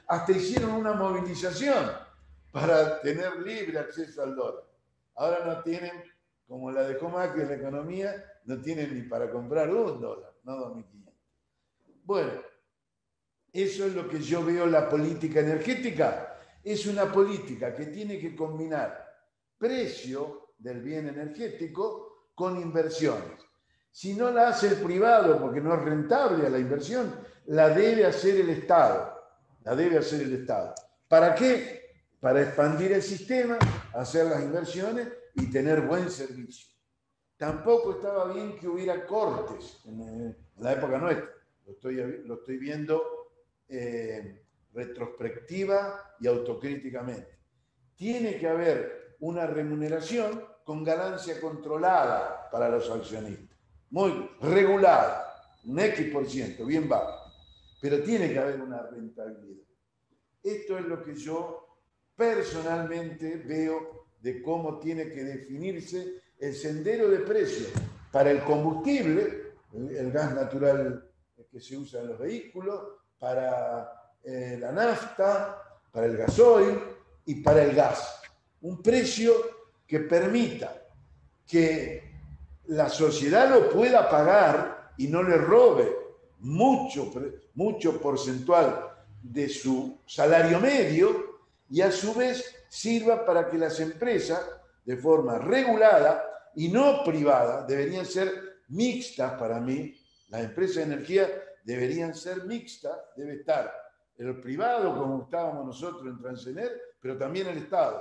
hasta 0.07 0.33
hicieron 0.33 0.73
una 0.73 0.93
movilización 0.95 1.87
para 2.53 3.01
tener 3.01 3.37
libre 3.41 3.79
acceso 3.79 4.23
al 4.23 4.35
dólar. 4.35 4.65
Ahora 5.15 5.45
no 5.45 5.63
tienen, 5.63 6.03
como 6.49 6.71
la 6.71 6.83
dejó 6.83 7.09
Macri 7.09 7.45
la 7.45 7.55
economía, 7.55 8.25
no 8.45 8.61
tienen 8.61 8.95
ni 8.95 9.03
para 9.03 9.31
comprar 9.31 9.73
un 9.73 10.01
dólar, 10.01 10.33
no 10.45 10.75
2.500. 10.75 11.13
Bueno, 12.05 12.33
eso 13.53 13.87
es 13.87 13.95
lo 13.95 14.09
que 14.09 14.21
yo 14.21 14.45
veo 14.45 14.67
la 14.67 14.89
política 14.89 15.41
energética. 15.41 16.39
Es 16.63 16.87
una 16.87 17.11
política 17.11 17.75
que 17.75 17.87
tiene 17.87 18.19
que 18.19 18.35
combinar 18.35 19.11
precio 19.59 20.55
del 20.59 20.81
bien 20.83 21.09
energético 21.09 22.31
con 22.35 22.61
inversiones. 22.61 23.50
Si 23.91 24.15
no 24.15 24.31
la 24.31 24.49
hace 24.49 24.69
el 24.69 24.77
privado 24.77 25.41
porque 25.41 25.61
no 25.61 25.75
es 25.75 25.83
rentable 25.83 26.47
a 26.47 26.51
la 26.51 26.59
inversión, 26.59 27.15
la 27.47 27.71
debe 27.71 28.07
hacer 28.07 28.37
el 28.37 28.51
Estado. 28.51 29.19
La 29.65 29.75
debe 29.75 29.99
hacer 29.99 30.23
el 30.23 30.35
Estado. 30.35 30.75
¿Para 31.09 31.35
qué? 31.35 31.81
Para 32.21 32.43
expandir 32.43 32.93
el 32.93 33.03
sistema, 33.03 33.59
hacer 33.93 34.27
las 34.27 34.43
inversiones 34.43 35.09
y 35.35 35.51
tener 35.51 35.83
buen 35.83 36.11
servicio. 36.11 36.69
Tampoco 37.37 37.93
estaba 37.93 38.33
bien 38.33 38.59
que 38.59 38.69
hubiera 38.69 39.07
cortes 39.07 39.81
en 39.87 40.37
la 40.59 40.73
época 40.73 40.99
nuestra. 40.99 41.31
Lo 41.67 41.73
estoy, 41.73 42.01
estoy 42.01 42.59
viendo 42.59 43.03
eh, 43.69 44.45
retrospectiva 44.73 46.17
y 46.21 46.27
autocríticamente. 46.27 47.39
Tiene 47.97 48.39
que 48.39 48.49
haber 48.49 49.17
una 49.21 49.47
remuneración 49.47 50.45
con 50.65 50.85
ganancia 50.85 51.41
controlada 51.41 52.49
para 52.51 52.69
los 52.69 52.91
accionistas, 52.91 53.50
muy 53.91 54.31
regulada, 54.41 55.35
un 55.65 55.79
X 55.79 56.13
por 56.13 56.29
ciento, 56.29 56.65
bien 56.65 56.89
bajo, 56.89 57.33
pero 57.81 58.03
tiene 58.03 58.33
que 58.33 58.39
haber 58.39 58.61
una 58.61 58.83
rentabilidad. 58.83 59.65
Esto 60.43 60.79
es 60.79 60.85
lo 60.87 61.03
que 61.03 61.15
yo 61.15 61.67
personalmente 62.17 63.37
veo 63.37 64.07
de 64.21 64.43
cómo 64.43 64.79
tiene 64.79 65.11
que 65.11 65.25
definirse 65.25 66.23
el 66.39 66.55
sendero 66.55 67.09
de 67.09 67.21
precios 67.21 67.71
para 68.11 68.31
el 68.31 68.43
combustible, 68.43 69.55
el 69.73 70.11
gas 70.11 70.35
natural 70.35 71.11
que 71.51 71.61
se 71.61 71.77
usa 71.77 72.01
en 72.01 72.09
los 72.09 72.19
vehículos, 72.19 72.81
para 73.19 74.17
eh, 74.23 74.57
la 74.59 74.73
nafta, 74.73 75.63
para 75.93 76.07
el 76.07 76.17
gasoil 76.17 76.79
y 77.27 77.43
para 77.43 77.65
el 77.65 77.75
gas. 77.75 78.23
Un 78.63 78.83
precio 78.83 79.33
que 79.87 80.01
permita 80.01 80.83
que 81.47 82.10
la 82.71 82.89
sociedad 82.89 83.51
lo 83.51 83.69
pueda 83.69 84.09
pagar 84.09 84.93
y 84.97 85.09
no 85.09 85.25
le 85.25 85.37
robe 85.37 85.93
mucho, 86.39 87.11
mucho 87.55 88.01
porcentual 88.01 88.95
de 89.21 89.49
su 89.49 89.99
salario 90.07 90.61
medio 90.61 91.41
y 91.69 91.81
a 91.81 91.91
su 91.91 92.15
vez 92.15 92.55
sirva 92.69 93.27
para 93.27 93.49
que 93.49 93.59
las 93.59 93.81
empresas, 93.81 94.41
de 94.85 94.97
forma 94.97 95.39
regulada 95.39 96.25
y 96.55 96.69
no 96.69 97.03
privada, 97.03 97.67
deberían 97.67 98.07
ser 98.07 98.63
mixtas 98.69 99.33
para 99.33 99.61
mí, 99.61 99.93
las 100.29 100.45
empresas 100.45 100.77
de 100.77 100.95
energía 100.95 101.29
deberían 101.65 102.15
ser 102.15 102.45
mixtas, 102.45 102.97
debe 103.17 103.35
estar 103.35 103.75
el 104.17 104.41
privado, 104.41 104.97
como 104.97 105.25
estábamos 105.25 105.67
nosotros 105.67 106.07
en 106.07 106.21
Transener, 106.21 106.81
pero 107.01 107.19
también 107.19 107.49
el 107.49 107.59
Estado, 107.59 108.01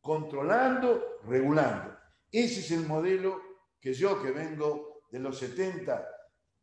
controlando, 0.00 1.18
regulando. 1.26 1.94
Ese 2.32 2.60
es 2.60 2.70
el 2.70 2.86
modelo 2.86 3.47
que 3.80 3.94
yo, 3.94 4.22
que 4.22 4.30
vengo 4.30 5.02
de 5.10 5.20
los 5.20 5.38
70, 5.38 6.06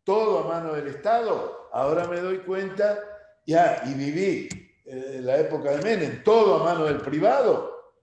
todo 0.03 0.39
a 0.39 0.47
mano 0.47 0.73
del 0.73 0.87
Estado, 0.87 1.69
ahora 1.71 2.07
me 2.07 2.19
doy 2.19 2.39
cuenta, 2.39 2.99
ya, 3.45 3.83
y 3.85 3.93
viví 3.93 4.49
eh, 4.85 5.19
la 5.21 5.37
época 5.37 5.71
de 5.71 5.83
Menem, 5.83 6.23
todo 6.23 6.61
a 6.61 6.63
mano 6.63 6.85
del 6.85 7.01
privado, 7.01 7.93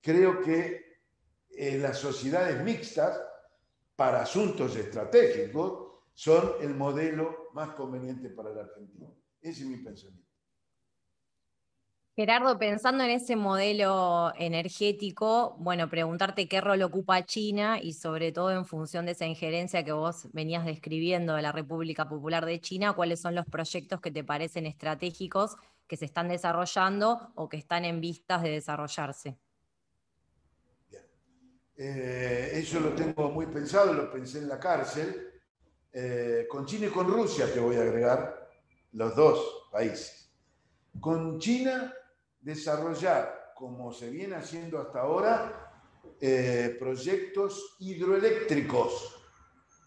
creo 0.00 0.40
que 0.40 1.00
eh, 1.50 1.78
las 1.78 1.98
sociedades 1.98 2.62
mixtas, 2.64 3.20
para 3.94 4.22
asuntos 4.22 4.76
estratégicos, 4.76 5.90
son 6.14 6.54
el 6.62 6.74
modelo 6.74 7.50
más 7.52 7.70
conveniente 7.70 8.30
para 8.30 8.50
la 8.50 8.62
Argentina. 8.62 9.08
Ese 9.42 9.62
es 9.62 9.66
mi 9.66 9.76
pensamiento. 9.76 10.29
Gerardo, 12.20 12.58
pensando 12.58 13.02
en 13.02 13.08
ese 13.12 13.34
modelo 13.34 14.30
energético, 14.36 15.56
bueno, 15.58 15.88
preguntarte 15.88 16.48
qué 16.48 16.60
rol 16.60 16.82
ocupa 16.82 17.24
China 17.24 17.80
y 17.80 17.94
sobre 17.94 18.30
todo 18.30 18.50
en 18.50 18.66
función 18.66 19.06
de 19.06 19.12
esa 19.12 19.24
injerencia 19.24 19.86
que 19.86 19.92
vos 19.92 20.28
venías 20.34 20.66
describiendo 20.66 21.34
de 21.34 21.40
la 21.40 21.50
República 21.50 22.10
Popular 22.10 22.44
de 22.44 22.60
China, 22.60 22.92
cuáles 22.92 23.22
son 23.22 23.34
los 23.34 23.46
proyectos 23.46 24.02
que 24.02 24.10
te 24.10 24.22
parecen 24.22 24.66
estratégicos 24.66 25.56
que 25.86 25.96
se 25.96 26.04
están 26.04 26.28
desarrollando 26.28 27.32
o 27.36 27.48
que 27.48 27.56
están 27.56 27.86
en 27.86 28.02
vistas 28.02 28.42
de 28.42 28.50
desarrollarse. 28.50 29.38
Bien. 30.90 31.02
Eh, 31.78 32.50
eso 32.52 32.80
lo 32.80 32.90
tengo 32.90 33.30
muy 33.30 33.46
pensado, 33.46 33.94
lo 33.94 34.12
pensé 34.12 34.40
en 34.40 34.48
la 34.50 34.60
cárcel 34.60 35.40
eh, 35.90 36.46
con 36.50 36.66
China 36.66 36.84
y 36.84 36.90
con 36.90 37.06
Rusia, 37.06 37.50
te 37.50 37.60
voy 37.60 37.76
a 37.76 37.80
agregar, 37.80 38.50
los 38.92 39.16
dos 39.16 39.68
países. 39.72 40.30
Con 41.00 41.38
China, 41.38 41.94
desarrollar, 42.40 43.52
como 43.54 43.92
se 43.92 44.10
viene 44.10 44.36
haciendo 44.36 44.78
hasta 44.78 45.00
ahora, 45.00 45.70
eh, 46.20 46.76
proyectos 46.78 47.76
hidroeléctricos, 47.80 49.16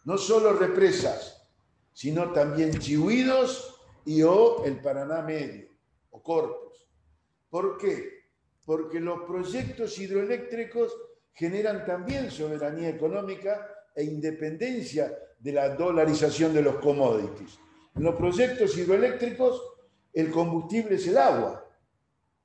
no 0.05 0.17
solo 0.17 0.53
represas, 0.53 1.47
sino 1.93 2.31
también 2.31 2.77
chihuidos 2.79 3.79
y 4.05 4.21
o 4.23 4.65
el 4.65 4.81
Paraná 4.81 5.21
Medio, 5.21 5.69
o 6.11 6.21
cortos. 6.21 6.87
¿Por 7.49 7.77
qué? 7.77 8.23
Porque 8.65 8.99
los 8.99 9.23
proyectos 9.23 9.97
hidroeléctricos 9.99 10.91
generan 11.33 11.85
también 11.85 12.31
soberanía 12.31 12.89
económica 12.89 13.69
e 13.95 14.03
independencia 14.03 15.15
de 15.39 15.51
la 15.51 15.69
dolarización 15.69 16.53
de 16.53 16.61
los 16.61 16.75
commodities. 16.75 17.59
En 17.95 18.03
los 18.03 18.15
proyectos 18.15 18.77
hidroeléctricos, 18.77 19.61
el 20.13 20.31
combustible 20.31 20.95
es 20.95 21.07
el 21.07 21.17
agua, 21.17 21.62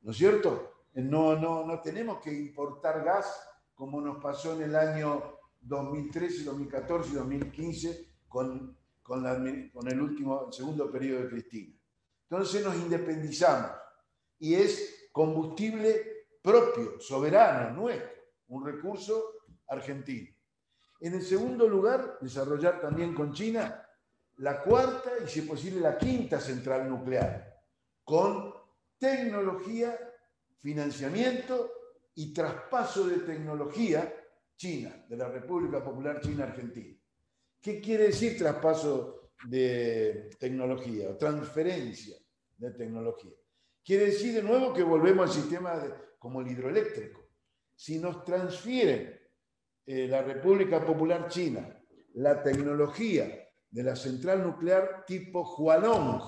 ¿no 0.03 0.11
es 0.11 0.17
cierto? 0.17 0.73
No, 0.95 1.37
no, 1.37 1.65
no 1.65 1.81
tenemos 1.81 2.21
que 2.21 2.33
importar 2.33 3.05
gas 3.05 3.27
como 3.75 4.01
nos 4.01 4.21
pasó 4.21 4.55
en 4.55 4.63
el 4.63 4.75
año 4.75 5.39
2013, 5.61 6.45
2014 6.45 7.11
y 7.11 7.15
2015 7.15 8.09
con, 8.27 8.77
con, 9.03 9.27
el 9.27 10.01
último, 10.01 10.51
segundo 10.53 10.91
periodo 10.91 11.23
de 11.23 11.29
Cristina. 11.29 11.75
Entonces 12.29 12.65
nos 12.65 12.75
independizamos 12.77 13.71
y 14.39 14.55
es 14.55 15.09
combustible 15.13 16.27
propio, 16.43 17.01
soberano, 17.01 17.71
nuestro, 17.71 18.11
un 18.49 18.67
recurso 18.67 19.35
argentino. 19.69 20.35
En 21.01 21.15
el 21.15 21.23
segundo 21.23 21.69
lugar, 21.69 22.19
desarrollar 22.21 22.81
también 22.81 23.15
con 23.15 23.33
China 23.33 23.85
la 24.39 24.63
cuarta 24.63 25.13
y 25.25 25.29
si 25.29 25.43
posible 25.43 25.81
la 25.81 25.97
quinta 25.97 26.41
central 26.41 26.89
nuclear, 26.89 27.63
con 28.05 28.53
tecnología, 28.99 29.97
financiamiento 30.59 31.73
y 32.15 32.33
traspaso 32.33 33.07
de 33.07 33.19
tecnología 33.19 34.13
China, 34.57 35.05
de 35.09 35.17
la 35.17 35.29
República 35.29 35.83
Popular 35.83 36.21
China 36.21 36.45
Argentina. 36.45 36.97
¿Qué 37.61 37.81
quiere 37.81 38.05
decir 38.05 38.37
traspaso 38.37 39.33
de 39.45 40.31
tecnología 40.39 41.11
o 41.11 41.17
transferencia 41.17 42.17
de 42.57 42.71
tecnología? 42.73 43.33
Quiere 43.85 44.07
decir 44.07 44.35
de 44.35 44.43
nuevo 44.43 44.73
que 44.75 44.83
volvemos 44.83 45.31
al 45.31 45.43
sistema 45.43 45.83
como 46.19 46.41
el 46.41 46.49
hidroeléctrico. 46.49 47.29
Si 47.75 47.99
nos 47.99 48.25
transfieren 48.25 49.19
eh, 49.87 50.09
la 50.09 50.23
República 50.23 50.85
Popular 50.85 51.29
China 51.29 51.75
la 52.15 52.43
tecnología 52.43 53.49
de 53.71 53.83
la 53.83 53.95
central 53.95 54.43
nuclear 54.43 55.05
tipo 55.07 55.55
Hualong, 55.57 56.21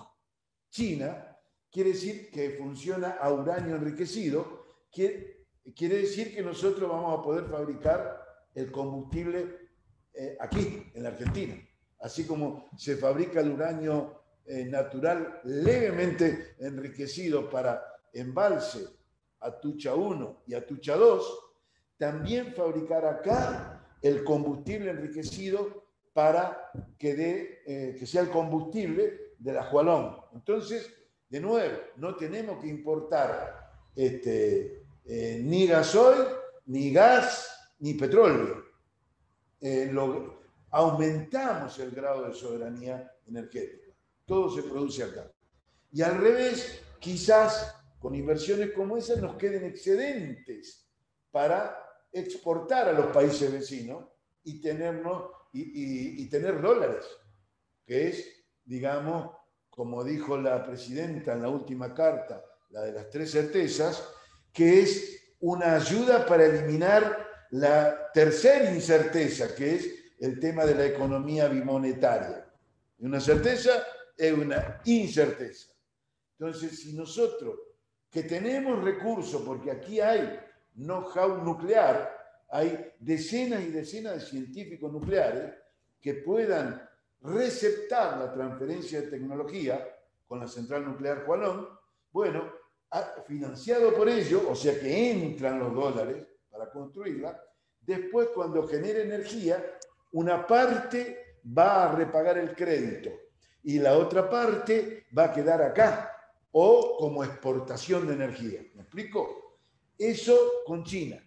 China, 0.70 1.29
quiere 1.70 1.90
decir 1.90 2.30
que 2.30 2.50
funciona 2.50 3.10
a 3.20 3.32
uranio 3.32 3.76
enriquecido, 3.76 4.66
quiere, 4.90 5.46
quiere 5.74 5.98
decir 5.98 6.34
que 6.34 6.42
nosotros 6.42 6.88
vamos 6.88 7.18
a 7.18 7.22
poder 7.22 7.44
fabricar 7.44 8.20
el 8.54 8.70
combustible 8.72 9.70
eh, 10.12 10.36
aquí, 10.40 10.90
en 10.94 11.02
la 11.02 11.10
Argentina. 11.10 11.56
Así 12.00 12.26
como 12.26 12.68
se 12.76 12.96
fabrica 12.96 13.40
el 13.40 13.52
uranio 13.52 14.22
eh, 14.46 14.64
natural 14.64 15.40
levemente 15.44 16.56
enriquecido 16.58 17.48
para 17.48 17.82
embalse 18.12 18.88
a 19.40 19.60
Tucha 19.60 19.94
1 19.94 20.42
y 20.46 20.54
a 20.54 20.66
Tucha 20.66 20.96
2, 20.96 21.38
también 21.98 22.54
fabricar 22.54 23.04
acá 23.04 23.96
el 24.02 24.24
combustible 24.24 24.90
enriquecido 24.90 25.84
para 26.12 26.70
que, 26.98 27.14
dé, 27.14 27.62
eh, 27.66 27.96
que 27.98 28.06
sea 28.06 28.22
el 28.22 28.30
combustible 28.30 29.34
de 29.38 29.52
la 29.52 29.62
Jualón. 29.64 30.16
Entonces, 30.34 30.92
de 31.30 31.40
nuevo, 31.40 31.78
no 31.96 32.16
tenemos 32.16 32.60
que 32.60 32.68
importar 32.68 33.70
este, 33.94 34.84
eh, 35.04 35.40
ni 35.42 35.66
gasoil, 35.66 36.26
ni 36.66 36.92
gas, 36.92 37.74
ni 37.78 37.94
petróleo. 37.94 38.64
Eh, 39.60 39.92
aumentamos 40.70 41.78
el 41.78 41.92
grado 41.92 42.26
de 42.26 42.34
soberanía 42.34 43.12
energética. 43.26 43.92
Todo 44.26 44.50
se 44.50 44.62
produce 44.62 45.04
acá. 45.04 45.30
Y 45.92 46.02
al 46.02 46.18
revés, 46.18 46.82
quizás 46.98 47.76
con 48.00 48.14
inversiones 48.14 48.72
como 48.72 48.96
esas 48.96 49.18
nos 49.18 49.36
queden 49.36 49.64
excedentes 49.64 50.88
para 51.30 51.76
exportar 52.12 52.88
a 52.88 52.92
los 52.92 53.06
países 53.06 53.52
vecinos 53.52 54.04
y, 54.42 54.60
tenernos, 54.60 55.30
y, 55.52 56.28
tener 56.28 56.60
dólares, 56.60 57.04
que 57.86 58.08
es, 58.08 58.44
digamos, 58.64 59.36
como 59.70 60.04
dijo 60.04 60.36
la 60.36 60.62
presidenta 60.64 61.32
en 61.32 61.42
la 61.42 61.48
última 61.48 61.94
carta, 61.94 62.44
la 62.70 62.82
de 62.82 62.92
las 62.92 63.08
tres 63.08 63.30
certezas, 63.30 64.06
que 64.52 64.80
es 64.82 65.34
una 65.40 65.76
ayuda 65.76 66.26
para 66.26 66.44
eliminar 66.44 67.26
la 67.50 68.10
tercera 68.12 68.70
incerteza, 68.72 69.54
que 69.54 69.76
es 69.76 69.94
el 70.18 70.38
tema 70.38 70.66
de 70.66 70.74
la 70.74 70.86
economía 70.86 71.48
bimonetaria. 71.48 72.46
Una 72.98 73.20
certeza 73.20 73.84
es 74.16 74.32
una 74.32 74.80
incerteza. 74.84 75.72
Entonces, 76.38 76.80
si 76.80 76.92
nosotros 76.92 77.58
que 78.10 78.24
tenemos 78.24 78.82
recursos, 78.82 79.42
porque 79.42 79.70
aquí 79.70 80.00
hay 80.00 80.38
know-how 80.74 81.42
nuclear, 81.42 82.10
hay 82.50 82.92
decenas 82.98 83.62
y 83.62 83.70
decenas 83.70 84.14
de 84.14 84.20
científicos 84.20 84.92
nucleares 84.92 85.54
que 86.00 86.14
puedan 86.14 86.89
receptar 87.22 88.18
la 88.18 88.32
transferencia 88.32 89.02
de 89.02 89.08
tecnología 89.08 89.86
con 90.26 90.40
la 90.40 90.48
central 90.48 90.84
nuclear 90.84 91.24
Juanón, 91.24 91.68
bueno, 92.12 92.52
financiado 93.26 93.94
por 93.94 94.08
ello, 94.08 94.48
o 94.48 94.54
sea 94.54 94.78
que 94.78 95.10
entran 95.10 95.58
los 95.58 95.74
dólares 95.74 96.26
para 96.50 96.70
construirla, 96.70 97.40
después 97.80 98.28
cuando 98.34 98.66
genere 98.66 99.02
energía, 99.02 99.64
una 100.12 100.46
parte 100.46 101.38
va 101.56 101.84
a 101.84 101.94
repagar 101.94 102.38
el 102.38 102.54
crédito 102.54 103.10
y 103.62 103.78
la 103.78 103.96
otra 103.96 104.28
parte 104.28 105.06
va 105.16 105.24
a 105.24 105.32
quedar 105.32 105.62
acá 105.62 106.16
o 106.52 106.96
como 106.98 107.22
exportación 107.22 108.06
de 108.06 108.14
energía. 108.14 108.60
¿Me 108.74 108.82
explico? 108.82 109.58
Eso 109.96 110.36
con 110.66 110.82
China. 110.82 111.22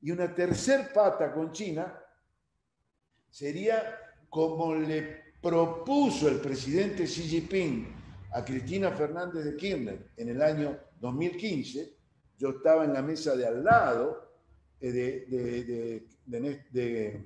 Y 0.00 0.10
una 0.10 0.34
tercer 0.34 0.92
pata 0.92 1.32
con 1.32 1.52
China 1.52 1.98
sería 3.30 3.98
como 4.28 4.74
le 4.74 5.23
propuso 5.44 6.26
el 6.26 6.40
presidente 6.40 7.04
Xi 7.04 7.22
Jinping 7.24 7.86
a 8.32 8.42
Cristina 8.42 8.90
Fernández 8.92 9.44
de 9.44 9.54
Kirchner 9.54 10.12
en 10.16 10.30
el 10.30 10.40
año 10.40 10.78
2015. 10.98 11.94
Yo 12.38 12.48
estaba 12.48 12.86
en 12.86 12.94
la 12.94 13.02
mesa 13.02 13.36
de 13.36 13.46
al 13.46 13.62
lado 13.62 14.32
eh, 14.80 14.90
de, 14.90 16.06
de, 16.24 17.24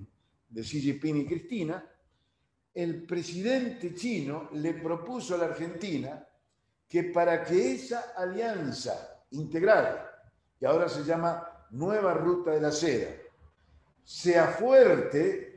de 0.49 0.63
Xi 0.63 0.81
Jinping 0.81 1.19
y 1.19 1.27
Cristina. 1.27 1.89
El 2.75 3.07
presidente 3.07 3.95
chino 3.95 4.51
le 4.53 4.75
propuso 4.75 5.37
a 5.37 5.39
la 5.39 5.45
Argentina 5.45 6.27
que 6.89 7.05
para 7.05 7.45
que 7.45 7.75
esa 7.75 8.15
alianza 8.17 9.27
integral 9.31 10.11
que 10.59 10.67
ahora 10.67 10.89
se 10.89 11.05
llama 11.05 11.69
Nueva 11.71 12.15
Ruta 12.15 12.51
de 12.51 12.61
la 12.61 12.73
Seda, 12.73 13.11
sea 14.03 14.49
fuerte, 14.49 15.48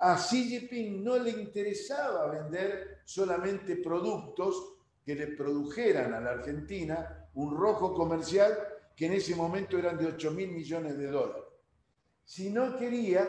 a 0.00 0.16
Xi 0.16 0.48
Jinping 0.48 1.02
no 1.02 1.18
le 1.18 1.30
interesaba 1.30 2.30
vender 2.30 3.00
solamente 3.04 3.76
productos 3.76 4.74
que 5.04 5.14
le 5.14 5.28
produjeran 5.28 6.14
a 6.14 6.20
la 6.20 6.30
Argentina 6.30 7.28
un 7.34 7.56
rojo 7.56 7.94
comercial 7.94 8.56
que 8.94 9.06
en 9.06 9.14
ese 9.14 9.34
momento 9.34 9.78
eran 9.78 9.96
de 9.96 10.06
8 10.06 10.30
mil 10.32 10.50
millones 10.50 10.98
de 10.98 11.06
dólares, 11.06 11.44
sino 12.24 12.76
quería 12.76 13.28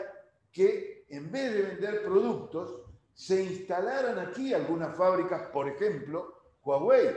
que 0.52 1.00
en 1.10 1.30
vez 1.30 1.52
de 1.52 1.62
vender 1.62 2.02
productos, 2.02 2.82
se 3.12 3.42
instalaran 3.42 4.18
aquí 4.18 4.54
algunas 4.54 4.96
fábricas, 4.96 5.48
por 5.48 5.68
ejemplo, 5.68 6.54
Huawei, 6.64 7.14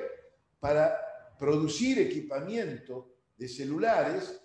para 0.60 0.98
producir 1.38 2.00
equipamiento 2.00 3.14
de 3.38 3.48
celulares 3.48 4.42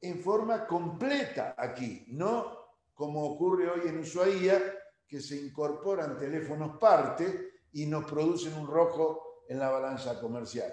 en 0.00 0.18
forma 0.18 0.66
completa 0.66 1.54
aquí, 1.56 2.04
no 2.08 2.61
como 2.94 3.24
ocurre 3.24 3.68
hoy 3.70 3.88
en 3.88 3.98
Ushuaia, 3.98 4.60
que 5.06 5.20
se 5.20 5.36
incorporan 5.36 6.18
teléfonos 6.18 6.78
parte 6.78 7.52
y 7.72 7.86
nos 7.86 8.04
producen 8.04 8.54
un 8.54 8.66
rojo 8.66 9.44
en 9.48 9.58
la 9.58 9.70
balanza 9.70 10.20
comercial. 10.20 10.72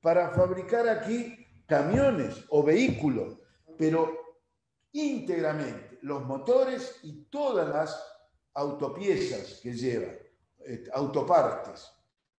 Para 0.00 0.30
fabricar 0.30 0.88
aquí 0.88 1.46
camiones 1.66 2.44
o 2.50 2.62
vehículos, 2.62 3.38
pero 3.76 4.12
íntegramente 4.92 5.98
los 6.02 6.24
motores 6.24 7.00
y 7.02 7.24
todas 7.24 7.68
las 7.68 8.16
autopiezas 8.54 9.60
que 9.62 9.72
llevan, 9.72 10.16
eh, 10.60 10.84
autopartes. 10.92 11.90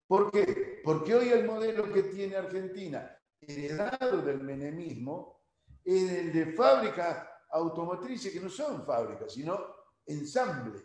¿Por 0.06 0.30
qué? 0.30 0.80
Porque 0.84 1.14
hoy 1.14 1.30
el 1.30 1.44
modelo 1.44 1.92
que 1.92 2.04
tiene 2.04 2.36
Argentina 2.36 3.12
heredado 3.40 4.22
del 4.22 4.42
menemismo 4.42 5.40
es 5.84 6.10
el 6.10 6.32
de 6.32 6.52
fábricas 6.52 7.28
automotrices 7.50 8.32
que 8.32 8.40
no 8.40 8.48
son 8.48 8.84
fábricas, 8.84 9.32
sino 9.32 9.58
ensamble 10.06 10.80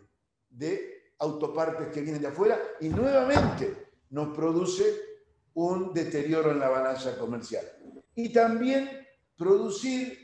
de 0.48 1.14
autopartes 1.18 1.88
que 1.88 2.00
vienen 2.00 2.22
de 2.22 2.28
afuera 2.28 2.58
y 2.80 2.88
nuevamente 2.88 3.92
nos 4.10 4.36
produce 4.36 5.12
un 5.54 5.92
deterioro 5.92 6.50
en 6.50 6.58
la 6.58 6.68
balanza 6.68 7.16
comercial. 7.18 7.64
Y 8.14 8.32
también 8.32 9.06
producir, 9.36 10.18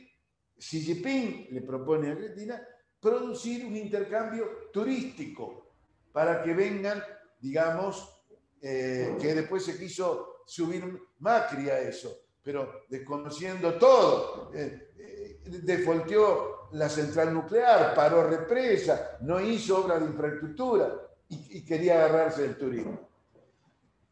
Xi 0.57 0.81
Jinping 0.81 1.47
le 1.51 1.61
propone 1.61 2.09
a 2.09 2.11
Argentina, 2.11 2.61
producir 2.99 3.65
un 3.65 3.75
intercambio 3.75 4.69
turístico 4.73 5.73
para 6.11 6.43
que 6.43 6.53
vengan, 6.53 7.01
digamos, 7.39 8.23
eh, 8.61 9.15
que 9.19 9.33
después 9.33 9.63
se 9.63 9.77
quiso 9.77 10.43
subir 10.45 10.83
Macri 11.19 11.69
a 11.69 11.79
eso, 11.79 12.25
pero 12.43 12.83
desconociendo 12.89 13.75
todo. 13.75 14.51
Eh, 14.53 15.08
defolteó 15.49 16.69
la 16.73 16.89
central 16.89 17.33
nuclear, 17.33 17.93
paró 17.95 18.27
represa, 18.27 19.17
no 19.21 19.39
hizo 19.39 19.83
obra 19.83 19.99
de 19.99 20.05
infraestructura 20.05 20.93
y, 21.27 21.63
quería 21.63 21.95
agarrarse 21.95 22.43
del 22.43 22.57
turismo. 22.57 23.07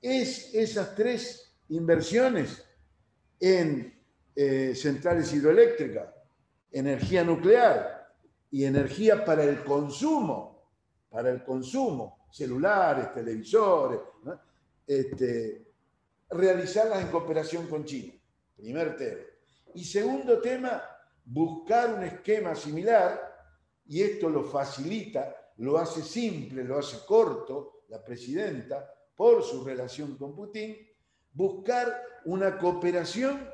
Es 0.02 0.54
esas 0.54 0.95
tres 0.95 1.56
inversiones 1.69 2.63
en 3.39 3.93
eh, 4.36 4.73
centrales 4.76 5.34
hidroeléctricas, 5.34 6.10
energía 6.71 7.23
nuclear 7.23 8.13
y 8.52 8.65
energía 8.65 9.26
para 9.26 9.43
el 9.43 9.63
consumo, 9.63 10.63
para 11.10 11.30
el 11.30 11.43
consumo, 11.43 12.28
celulares, 12.32 13.13
televisores, 13.13 14.00
este, 14.86 15.65
realizarlas 16.30 17.02
en 17.02 17.08
cooperación 17.12 17.67
con 17.67 17.84
China. 17.86 18.13
Primer 18.56 18.95
tema. 18.95 19.21
Y 19.73 19.84
segundo 19.84 20.39
tema, 20.39 20.82
buscar 21.30 21.94
un 21.94 22.04
esquema 22.04 22.56
similar, 22.56 23.22
y 23.86 24.02
esto 24.02 24.30
lo 24.30 24.44
facilita, 24.44 25.36
lo 25.58 25.78
hace 25.78 26.02
simple, 26.02 26.63
lo 26.63 26.78
hace 26.78 27.06
corto 27.06 27.84
la 27.90 28.04
presidenta 28.04 28.90
por 29.16 29.44
su 29.44 29.63
relación 29.63 30.18
con 30.18 30.36
Putin, 30.36 30.78
buscar 31.32 32.02
una 32.26 32.58
cooperación 32.58 33.50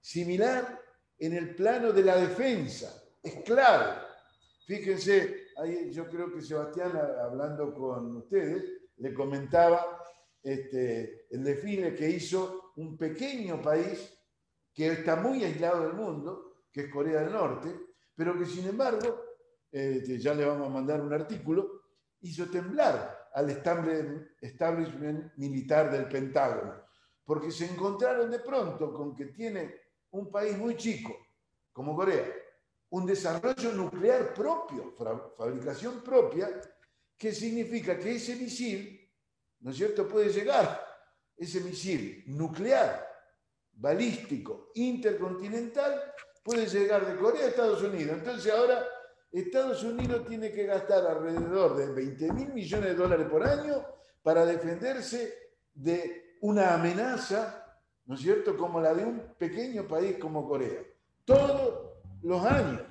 similar 0.00 0.80
en 1.18 1.34
el 1.34 1.54
plano 1.54 1.92
de 1.92 2.02
la 2.02 2.16
defensa. 2.16 3.02
Es 3.22 3.42
clave. 3.44 4.00
Fíjense, 4.66 5.48
ahí 5.56 5.92
yo 5.92 6.08
creo 6.08 6.32
que 6.32 6.40
Sebastián, 6.40 6.92
hablando 7.20 7.72
con 7.74 8.16
ustedes, 8.16 8.64
le 8.96 9.14
comentaba 9.14 10.02
este, 10.42 11.26
el 11.30 11.44
desfile 11.44 11.94
que 11.94 12.10
hizo 12.10 12.72
un 12.76 12.96
pequeño 12.96 13.60
país 13.62 14.12
que 14.74 14.88
está 14.88 15.16
muy 15.16 15.44
aislado 15.44 15.82
del 15.82 15.92
mundo, 15.92 16.51
que 16.72 16.82
es 16.82 16.88
Corea 16.90 17.20
del 17.20 17.32
Norte, 17.32 17.74
pero 18.14 18.38
que 18.38 18.46
sin 18.46 18.66
embargo, 18.68 19.24
este, 19.70 20.18
ya 20.18 20.34
le 20.34 20.44
vamos 20.44 20.68
a 20.68 20.72
mandar 20.72 21.00
un 21.00 21.12
artículo, 21.12 21.82
hizo 22.20 22.46
temblar 22.46 23.28
al 23.34 23.50
establishment 23.50 25.32
militar 25.36 25.90
del 25.90 26.08
Pentágono, 26.08 26.82
porque 27.24 27.50
se 27.50 27.66
encontraron 27.66 28.30
de 28.30 28.40
pronto 28.40 28.92
con 28.92 29.14
que 29.14 29.26
tiene 29.26 29.74
un 30.10 30.30
país 30.30 30.56
muy 30.56 30.76
chico, 30.76 31.16
como 31.72 31.96
Corea, 31.96 32.26
un 32.90 33.06
desarrollo 33.06 33.72
nuclear 33.72 34.34
propio, 34.34 34.94
fabricación 35.36 36.02
propia, 36.02 36.48
que 37.16 37.32
significa 37.32 37.98
que 37.98 38.16
ese 38.16 38.36
misil, 38.36 39.10
¿no 39.60 39.70
es 39.70 39.76
cierto?, 39.76 40.06
puede 40.06 40.30
llegar, 40.30 40.86
ese 41.36 41.60
misil 41.60 42.24
nuclear, 42.26 43.08
balístico, 43.72 44.70
intercontinental, 44.74 46.12
puede 46.42 46.66
llegar 46.66 47.06
de 47.06 47.16
Corea 47.20 47.44
a 47.44 47.48
Estados 47.48 47.82
Unidos. 47.82 48.18
Entonces 48.18 48.52
ahora 48.52 48.86
Estados 49.30 49.82
Unidos 49.82 50.26
tiene 50.26 50.52
que 50.52 50.66
gastar 50.66 51.06
alrededor 51.06 51.76
de 51.76 51.92
20 51.92 52.32
mil 52.32 52.52
millones 52.52 52.90
de 52.90 52.94
dólares 52.94 53.26
por 53.30 53.42
año 53.42 53.84
para 54.22 54.44
defenderse 54.44 55.52
de 55.74 56.36
una 56.42 56.74
amenaza, 56.74 57.80
¿no 58.04 58.14
es 58.14 58.20
cierto?, 58.20 58.56
como 58.56 58.80
la 58.80 58.92
de 58.92 59.04
un 59.04 59.34
pequeño 59.38 59.86
país 59.86 60.18
como 60.18 60.46
Corea. 60.46 60.82
Todos 61.24 61.92
los 62.22 62.44
años 62.44 62.82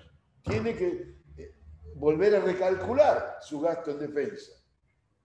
tiene 0.43 0.75
que 0.75 1.15
eh, 1.37 1.55
volver 1.95 2.35
a 2.35 2.39
recalcular 2.39 3.37
su 3.41 3.61
gasto 3.61 3.91
en 3.91 3.99
defensa. 3.99 4.51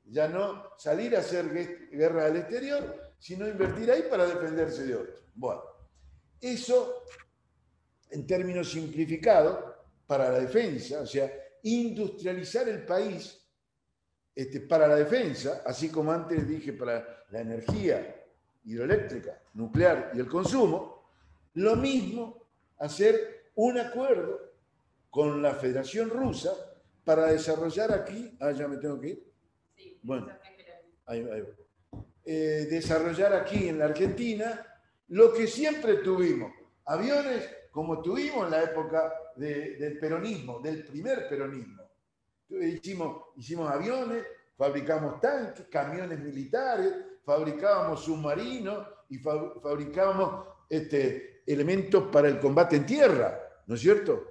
Ya 0.04 0.28
no 0.28 0.70
salir 0.76 1.16
a 1.16 1.20
hacer 1.20 1.50
guerra 1.90 2.26
al 2.26 2.36
exterior, 2.36 3.14
sino 3.18 3.48
invertir 3.48 3.90
ahí 3.90 4.02
para 4.10 4.26
defenderse 4.26 4.84
de 4.84 4.96
otros. 4.96 5.24
Bueno, 5.34 5.62
eso 6.40 7.02
en 8.10 8.26
términos 8.26 8.70
simplificados 8.70 9.58
para 10.06 10.30
la 10.30 10.40
defensa, 10.40 11.00
o 11.00 11.06
sea, 11.06 11.32
industrializar 11.62 12.68
el 12.68 12.84
país 12.84 13.44
este, 14.34 14.60
para 14.60 14.86
la 14.86 14.96
defensa, 14.96 15.62
así 15.66 15.88
como 15.88 16.12
antes 16.12 16.46
dije 16.46 16.72
para 16.72 17.24
la 17.30 17.40
energía 17.40 18.24
hidroeléctrica, 18.64 19.42
nuclear 19.54 20.12
y 20.14 20.20
el 20.20 20.28
consumo, 20.28 21.10
lo 21.54 21.76
mismo 21.76 22.46
hacer 22.78 23.50
un 23.56 23.78
acuerdo 23.78 24.52
con 25.10 25.40
la 25.40 25.54
Federación 25.54 26.10
Rusa 26.10 26.52
para 27.04 27.26
desarrollar 27.26 27.92
aquí, 27.92 28.36
ah, 28.40 28.52
ya 28.52 28.68
me 28.68 28.76
tengo 28.76 29.00
que 29.00 29.08
ir. 29.08 29.32
Sí, 29.74 29.98
bueno, 30.02 30.28
ahí, 31.06 31.26
ahí 31.32 31.44
eh, 32.28 32.66
desarrollar 32.68 33.32
aquí 33.34 33.68
en 33.68 33.78
la 33.78 33.84
Argentina 33.84 34.66
lo 35.08 35.32
que 35.32 35.46
siempre 35.46 35.98
tuvimos, 35.98 36.52
aviones 36.84 37.48
como 37.76 38.00
tuvimos 38.00 38.46
en 38.46 38.52
la 38.52 38.62
época 38.62 39.12
del 39.36 39.98
peronismo, 39.98 40.60
del 40.60 40.82
primer 40.82 41.28
peronismo. 41.28 41.82
Hicimos, 42.48 43.70
aviones, 43.70 44.24
fabricamos 44.56 45.20
tanques, 45.20 45.66
camiones 45.66 46.18
militares, 46.18 46.94
fabricábamos 47.22 48.02
submarinos 48.02 48.88
y 49.10 49.18
fabricábamos 49.18 50.46
este, 50.70 51.42
elementos 51.44 52.04
para 52.04 52.28
el 52.28 52.40
combate 52.40 52.76
en 52.76 52.86
tierra, 52.86 53.38
¿no 53.66 53.74
es 53.74 53.82
cierto? 53.82 54.24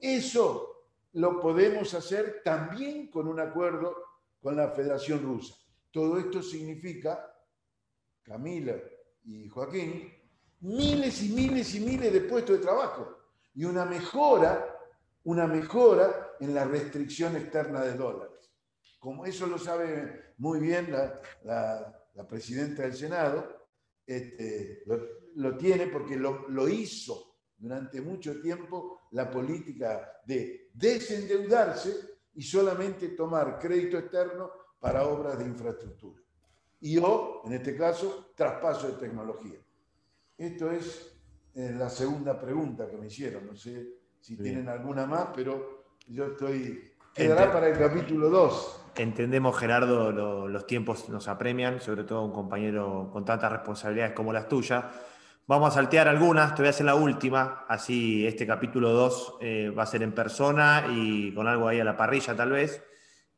Eso 0.00 0.86
lo 1.12 1.38
podemos 1.38 1.92
hacer 1.92 2.40
también 2.42 3.10
con 3.10 3.28
un 3.28 3.40
acuerdo 3.40 3.94
con 4.40 4.56
la 4.56 4.70
Federación 4.70 5.22
Rusa. 5.22 5.54
Todo 5.90 6.18
esto 6.18 6.42
significa, 6.42 7.30
Camila 8.22 8.76
y 9.24 9.50
Joaquín, 9.50 10.19
miles 10.60 11.22
y 11.22 11.30
miles 11.30 11.74
y 11.74 11.80
miles 11.80 12.12
de 12.12 12.20
puestos 12.22 12.58
de 12.58 12.62
trabajo 12.62 13.18
y 13.54 13.64
una 13.64 13.84
mejora, 13.84 14.78
una 15.24 15.46
mejora 15.46 16.36
en 16.40 16.54
la 16.54 16.64
restricción 16.64 17.36
externa 17.36 17.82
de 17.82 17.94
dólares. 17.94 18.50
Como 18.98 19.24
eso 19.24 19.46
lo 19.46 19.58
sabe 19.58 20.34
muy 20.38 20.60
bien 20.60 20.92
la, 20.92 21.96
presidenta 22.28 22.82
del 22.82 22.94
Senado, 22.94 23.66
este, 24.06 24.82
lo, 25.34 25.56
tiene 25.56 25.86
porque 25.86 26.16
lo, 26.16 26.48
lo 26.48 26.68
hizo 26.68 27.38
durante 27.56 28.00
mucho 28.00 28.40
tiempo 28.40 29.00
la 29.12 29.30
política 29.30 30.20
de 30.26 30.70
desendeudarse 30.74 32.18
y 32.34 32.42
solamente 32.42 33.08
tomar 33.08 33.58
crédito 33.58 33.98
externo 33.98 34.50
para 34.78 35.06
obras 35.06 35.38
de 35.38 35.44
infraestructura. 35.44 36.20
Y 36.80 36.98
o, 36.98 37.42
en 37.44 37.54
este 37.54 37.76
caso, 37.76 38.32
traspaso 38.34 38.88
de 38.88 38.94
tecnología. 38.94 39.58
Esto 40.40 40.70
es 40.70 41.12
eh, 41.54 41.70
la 41.76 41.90
segunda 41.90 42.40
pregunta 42.40 42.88
que 42.88 42.96
me 42.96 43.08
hicieron. 43.08 43.46
No 43.46 43.54
sé 43.54 43.88
si 44.20 44.38
tienen 44.38 44.70
alguna 44.70 45.04
más, 45.04 45.28
pero 45.36 45.84
yo 46.08 46.28
estoy... 46.28 46.94
Quedará 47.14 47.52
para 47.52 47.68
el 47.68 47.78
capítulo 47.78 48.30
2. 48.30 48.84
Entendemos, 48.96 49.58
Gerardo, 49.58 50.48
los 50.48 50.66
tiempos 50.66 51.10
nos 51.10 51.28
apremian, 51.28 51.78
sobre 51.82 52.04
todo 52.04 52.24
un 52.24 52.32
compañero 52.32 53.10
con 53.12 53.22
tantas 53.26 53.52
responsabilidades 53.52 54.14
como 54.14 54.32
las 54.32 54.48
tuyas. 54.48 54.82
Vamos 55.46 55.72
a 55.72 55.74
saltear 55.74 56.08
algunas, 56.08 56.54
te 56.54 56.62
voy 56.62 56.68
a 56.68 56.70
hacer 56.70 56.86
la 56.86 56.94
última, 56.94 57.66
así 57.68 58.26
este 58.26 58.46
capítulo 58.46 58.92
2 58.92 59.34
eh, 59.42 59.74
va 59.76 59.82
a 59.82 59.86
ser 59.86 60.02
en 60.02 60.14
persona 60.14 60.86
y 60.90 61.34
con 61.34 61.48
algo 61.48 61.68
ahí 61.68 61.80
a 61.80 61.84
la 61.84 61.98
parrilla 61.98 62.34
tal 62.34 62.52
vez. 62.52 62.82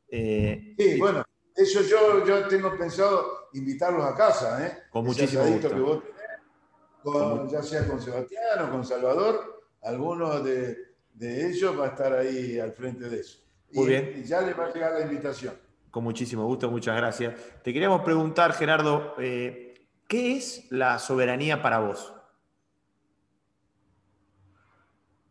Eh, 0.07 0.73
sí, 0.77 0.97
bueno, 0.99 1.25
eso 1.53 1.81
yo, 1.81 2.25
yo 2.25 2.47
tengo 2.47 2.77
pensado 2.77 3.49
invitarlos 3.53 4.05
a 4.05 4.15
casa. 4.15 4.65
¿eh? 4.65 4.83
Con 4.89 5.03
muchísimo 5.03 5.43
gusto 5.43 5.69
ya 7.49 7.61
sea 7.61 7.87
con 7.87 8.01
Sebastián 8.01 8.61
o 8.61 8.71
con 8.71 8.85
Salvador, 8.85 9.63
alguno 9.81 10.39
de, 10.41 10.95
ellos 11.19 11.77
va 11.79 11.85
a 11.85 11.87
estar 11.89 12.13
ahí 12.13 12.59
al 12.59 12.71
frente 12.73 13.09
de 13.09 13.19
eso. 13.19 13.39
Muy 13.71 13.87
bien. 13.87 14.13
Y 14.17 14.23
ya 14.23 14.41
le 14.41 14.53
va 14.53 14.67
a 14.67 14.73
llegar 14.73 14.93
la 14.93 15.01
invitación. 15.01 15.55
Con 15.89 16.03
muchísimo 16.03 16.45
gusto, 16.45 16.69
muchas 16.69 16.95
gracias. 16.95 17.35
Te 17.63 17.73
queríamos 17.73 18.01
preguntar, 18.01 18.53
Gerardo, 18.53 19.15
eh, 19.19 19.87
¿qué 20.07 20.37
es 20.37 20.71
la 20.71 20.99
soberanía 20.99 21.61
para 21.61 21.79
vos? 21.79 22.13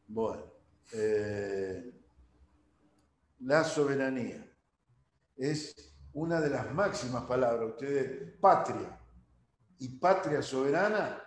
Bueno, 0.06 0.44
eh, 0.92 1.92
la 3.40 3.64
soberanía 3.64 4.46
es 5.36 5.74
una 6.12 6.40
de 6.40 6.50
las 6.50 6.70
máximas 6.72 7.24
palabras, 7.24 7.70
ustedes, 7.70 8.38
patria 8.38 8.98
y 9.78 9.88
patria 9.98 10.42
soberana 10.42 11.21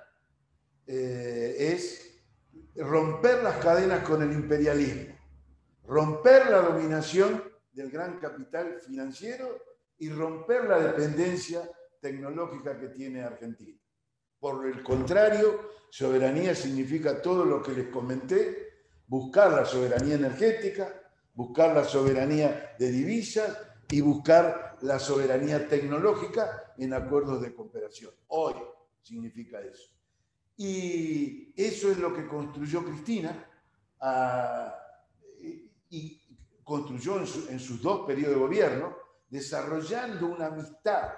eh, 0.87 1.55
es 1.57 2.21
romper 2.75 3.43
las 3.43 3.57
cadenas 3.57 4.07
con 4.07 4.21
el 4.21 4.31
imperialismo, 4.31 5.15
romper 5.87 6.49
la 6.49 6.61
dominación 6.61 7.43
del 7.71 7.89
gran 7.89 8.19
capital 8.19 8.79
financiero 8.81 9.61
y 9.97 10.09
romper 10.09 10.65
la 10.65 10.79
dependencia 10.79 11.69
tecnológica 12.01 12.77
que 12.79 12.89
tiene 12.89 13.23
Argentina. 13.23 13.77
Por 14.39 14.67
el 14.67 14.83
contrario, 14.83 15.71
soberanía 15.89 16.53
significa 16.53 17.21
todo 17.21 17.45
lo 17.45 17.61
que 17.61 17.71
les 17.71 17.87
comenté, 17.87 18.65
buscar 19.07 19.51
la 19.51 19.65
soberanía 19.65 20.15
energética, 20.15 21.01
buscar 21.33 21.75
la 21.75 21.83
soberanía 21.83 22.75
de 22.77 22.91
divisas 22.91 23.57
y 23.89 24.01
buscar 24.01 24.77
la 24.81 24.99
soberanía 24.99 25.67
tecnológica 25.67 26.73
en 26.77 26.93
acuerdos 26.93 27.41
de 27.41 27.53
cooperación. 27.53 28.11
Hoy 28.27 28.55
significa 29.01 29.61
eso. 29.61 29.94
Y 30.57 31.53
eso 31.55 31.91
es 31.91 31.97
lo 31.97 32.13
que 32.13 32.27
construyó 32.27 32.83
Cristina 32.83 33.49
ah, 33.99 34.73
y 35.89 36.21
construyó 36.63 37.19
en, 37.19 37.59
sus 37.59 37.81
dos 37.81 38.05
periodos 38.07 38.35
de 38.35 38.41
gobierno, 38.41 38.97
desarrollando 39.29 40.27
una 40.27 40.47
amistad 40.47 41.11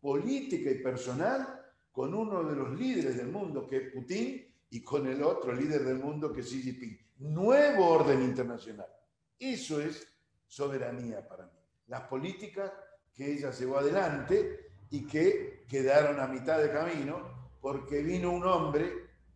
política 0.00 0.70
y 0.70 0.82
personal 0.82 1.60
con 1.90 2.14
uno 2.14 2.44
de 2.44 2.56
los 2.56 2.78
líderes 2.78 3.16
del 3.16 3.28
mundo, 3.28 3.66
que 3.66 3.76
es 3.76 3.92
Putin, 3.92 4.46
y 4.70 4.82
con 4.82 5.06
el 5.06 5.22
otro 5.22 5.52
líder 5.52 5.84
del 5.84 5.98
mundo, 5.98 6.32
que 6.32 6.40
es 6.40 6.46
Xi 6.46 6.62
Jinping. 6.62 6.98
Nuevo 7.18 7.88
orden 7.88 8.22
internacional. 8.22 8.86
Eso 9.38 9.80
es 9.80 10.06
soberanía 10.46 11.26
para 11.26 11.46
mí. 11.46 11.58
Las 11.88 12.02
políticas 12.02 12.72
que 13.12 13.34
ella 13.34 13.50
llevó 13.50 13.78
adelante 13.78 14.72
y 14.90 15.06
que 15.06 15.64
quedaron 15.68 16.20
a 16.20 16.26
mitad 16.26 16.60
de 16.62 16.70
camino 16.70 17.41
porque 17.62 18.02
vino 18.02 18.32
un 18.32 18.44
hombre, 18.44 18.92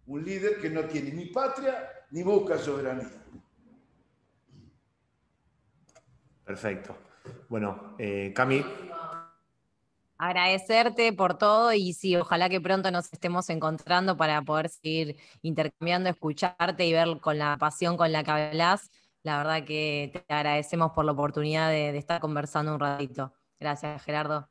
un 0.06 0.24
líder 0.24 0.60
que 0.60 0.68
no 0.68 0.84
tiene 0.84 1.12
ni 1.12 1.26
patria 1.26 1.88
ni 2.10 2.22
busca 2.22 2.58
soberanía. 2.58 3.08
Perfecto. 6.44 6.96
Bueno, 7.48 7.94
eh, 7.98 8.32
Cami. 8.34 8.64
Agradecerte 10.18 11.12
por 11.12 11.38
todo 11.38 11.72
y 11.72 11.92
sí, 11.92 12.16
ojalá 12.16 12.48
que 12.48 12.60
pronto 12.60 12.90
nos 12.90 13.12
estemos 13.12 13.48
encontrando 13.50 14.16
para 14.16 14.42
poder 14.42 14.70
seguir 14.70 15.16
intercambiando, 15.42 16.08
escucharte 16.08 16.86
y 16.86 16.92
ver 16.92 17.20
con 17.20 17.38
la 17.38 17.56
pasión 17.58 17.96
con 17.96 18.10
la 18.12 18.24
que 18.24 18.30
hablas. 18.30 18.90
La 19.22 19.38
verdad 19.38 19.64
que 19.64 20.10
te 20.12 20.34
agradecemos 20.34 20.92
por 20.92 21.04
la 21.04 21.12
oportunidad 21.12 21.70
de, 21.70 21.92
de 21.92 21.98
estar 21.98 22.20
conversando 22.20 22.74
un 22.74 22.80
ratito. 22.80 23.32
Gracias, 23.60 24.02
Gerardo. 24.04 24.48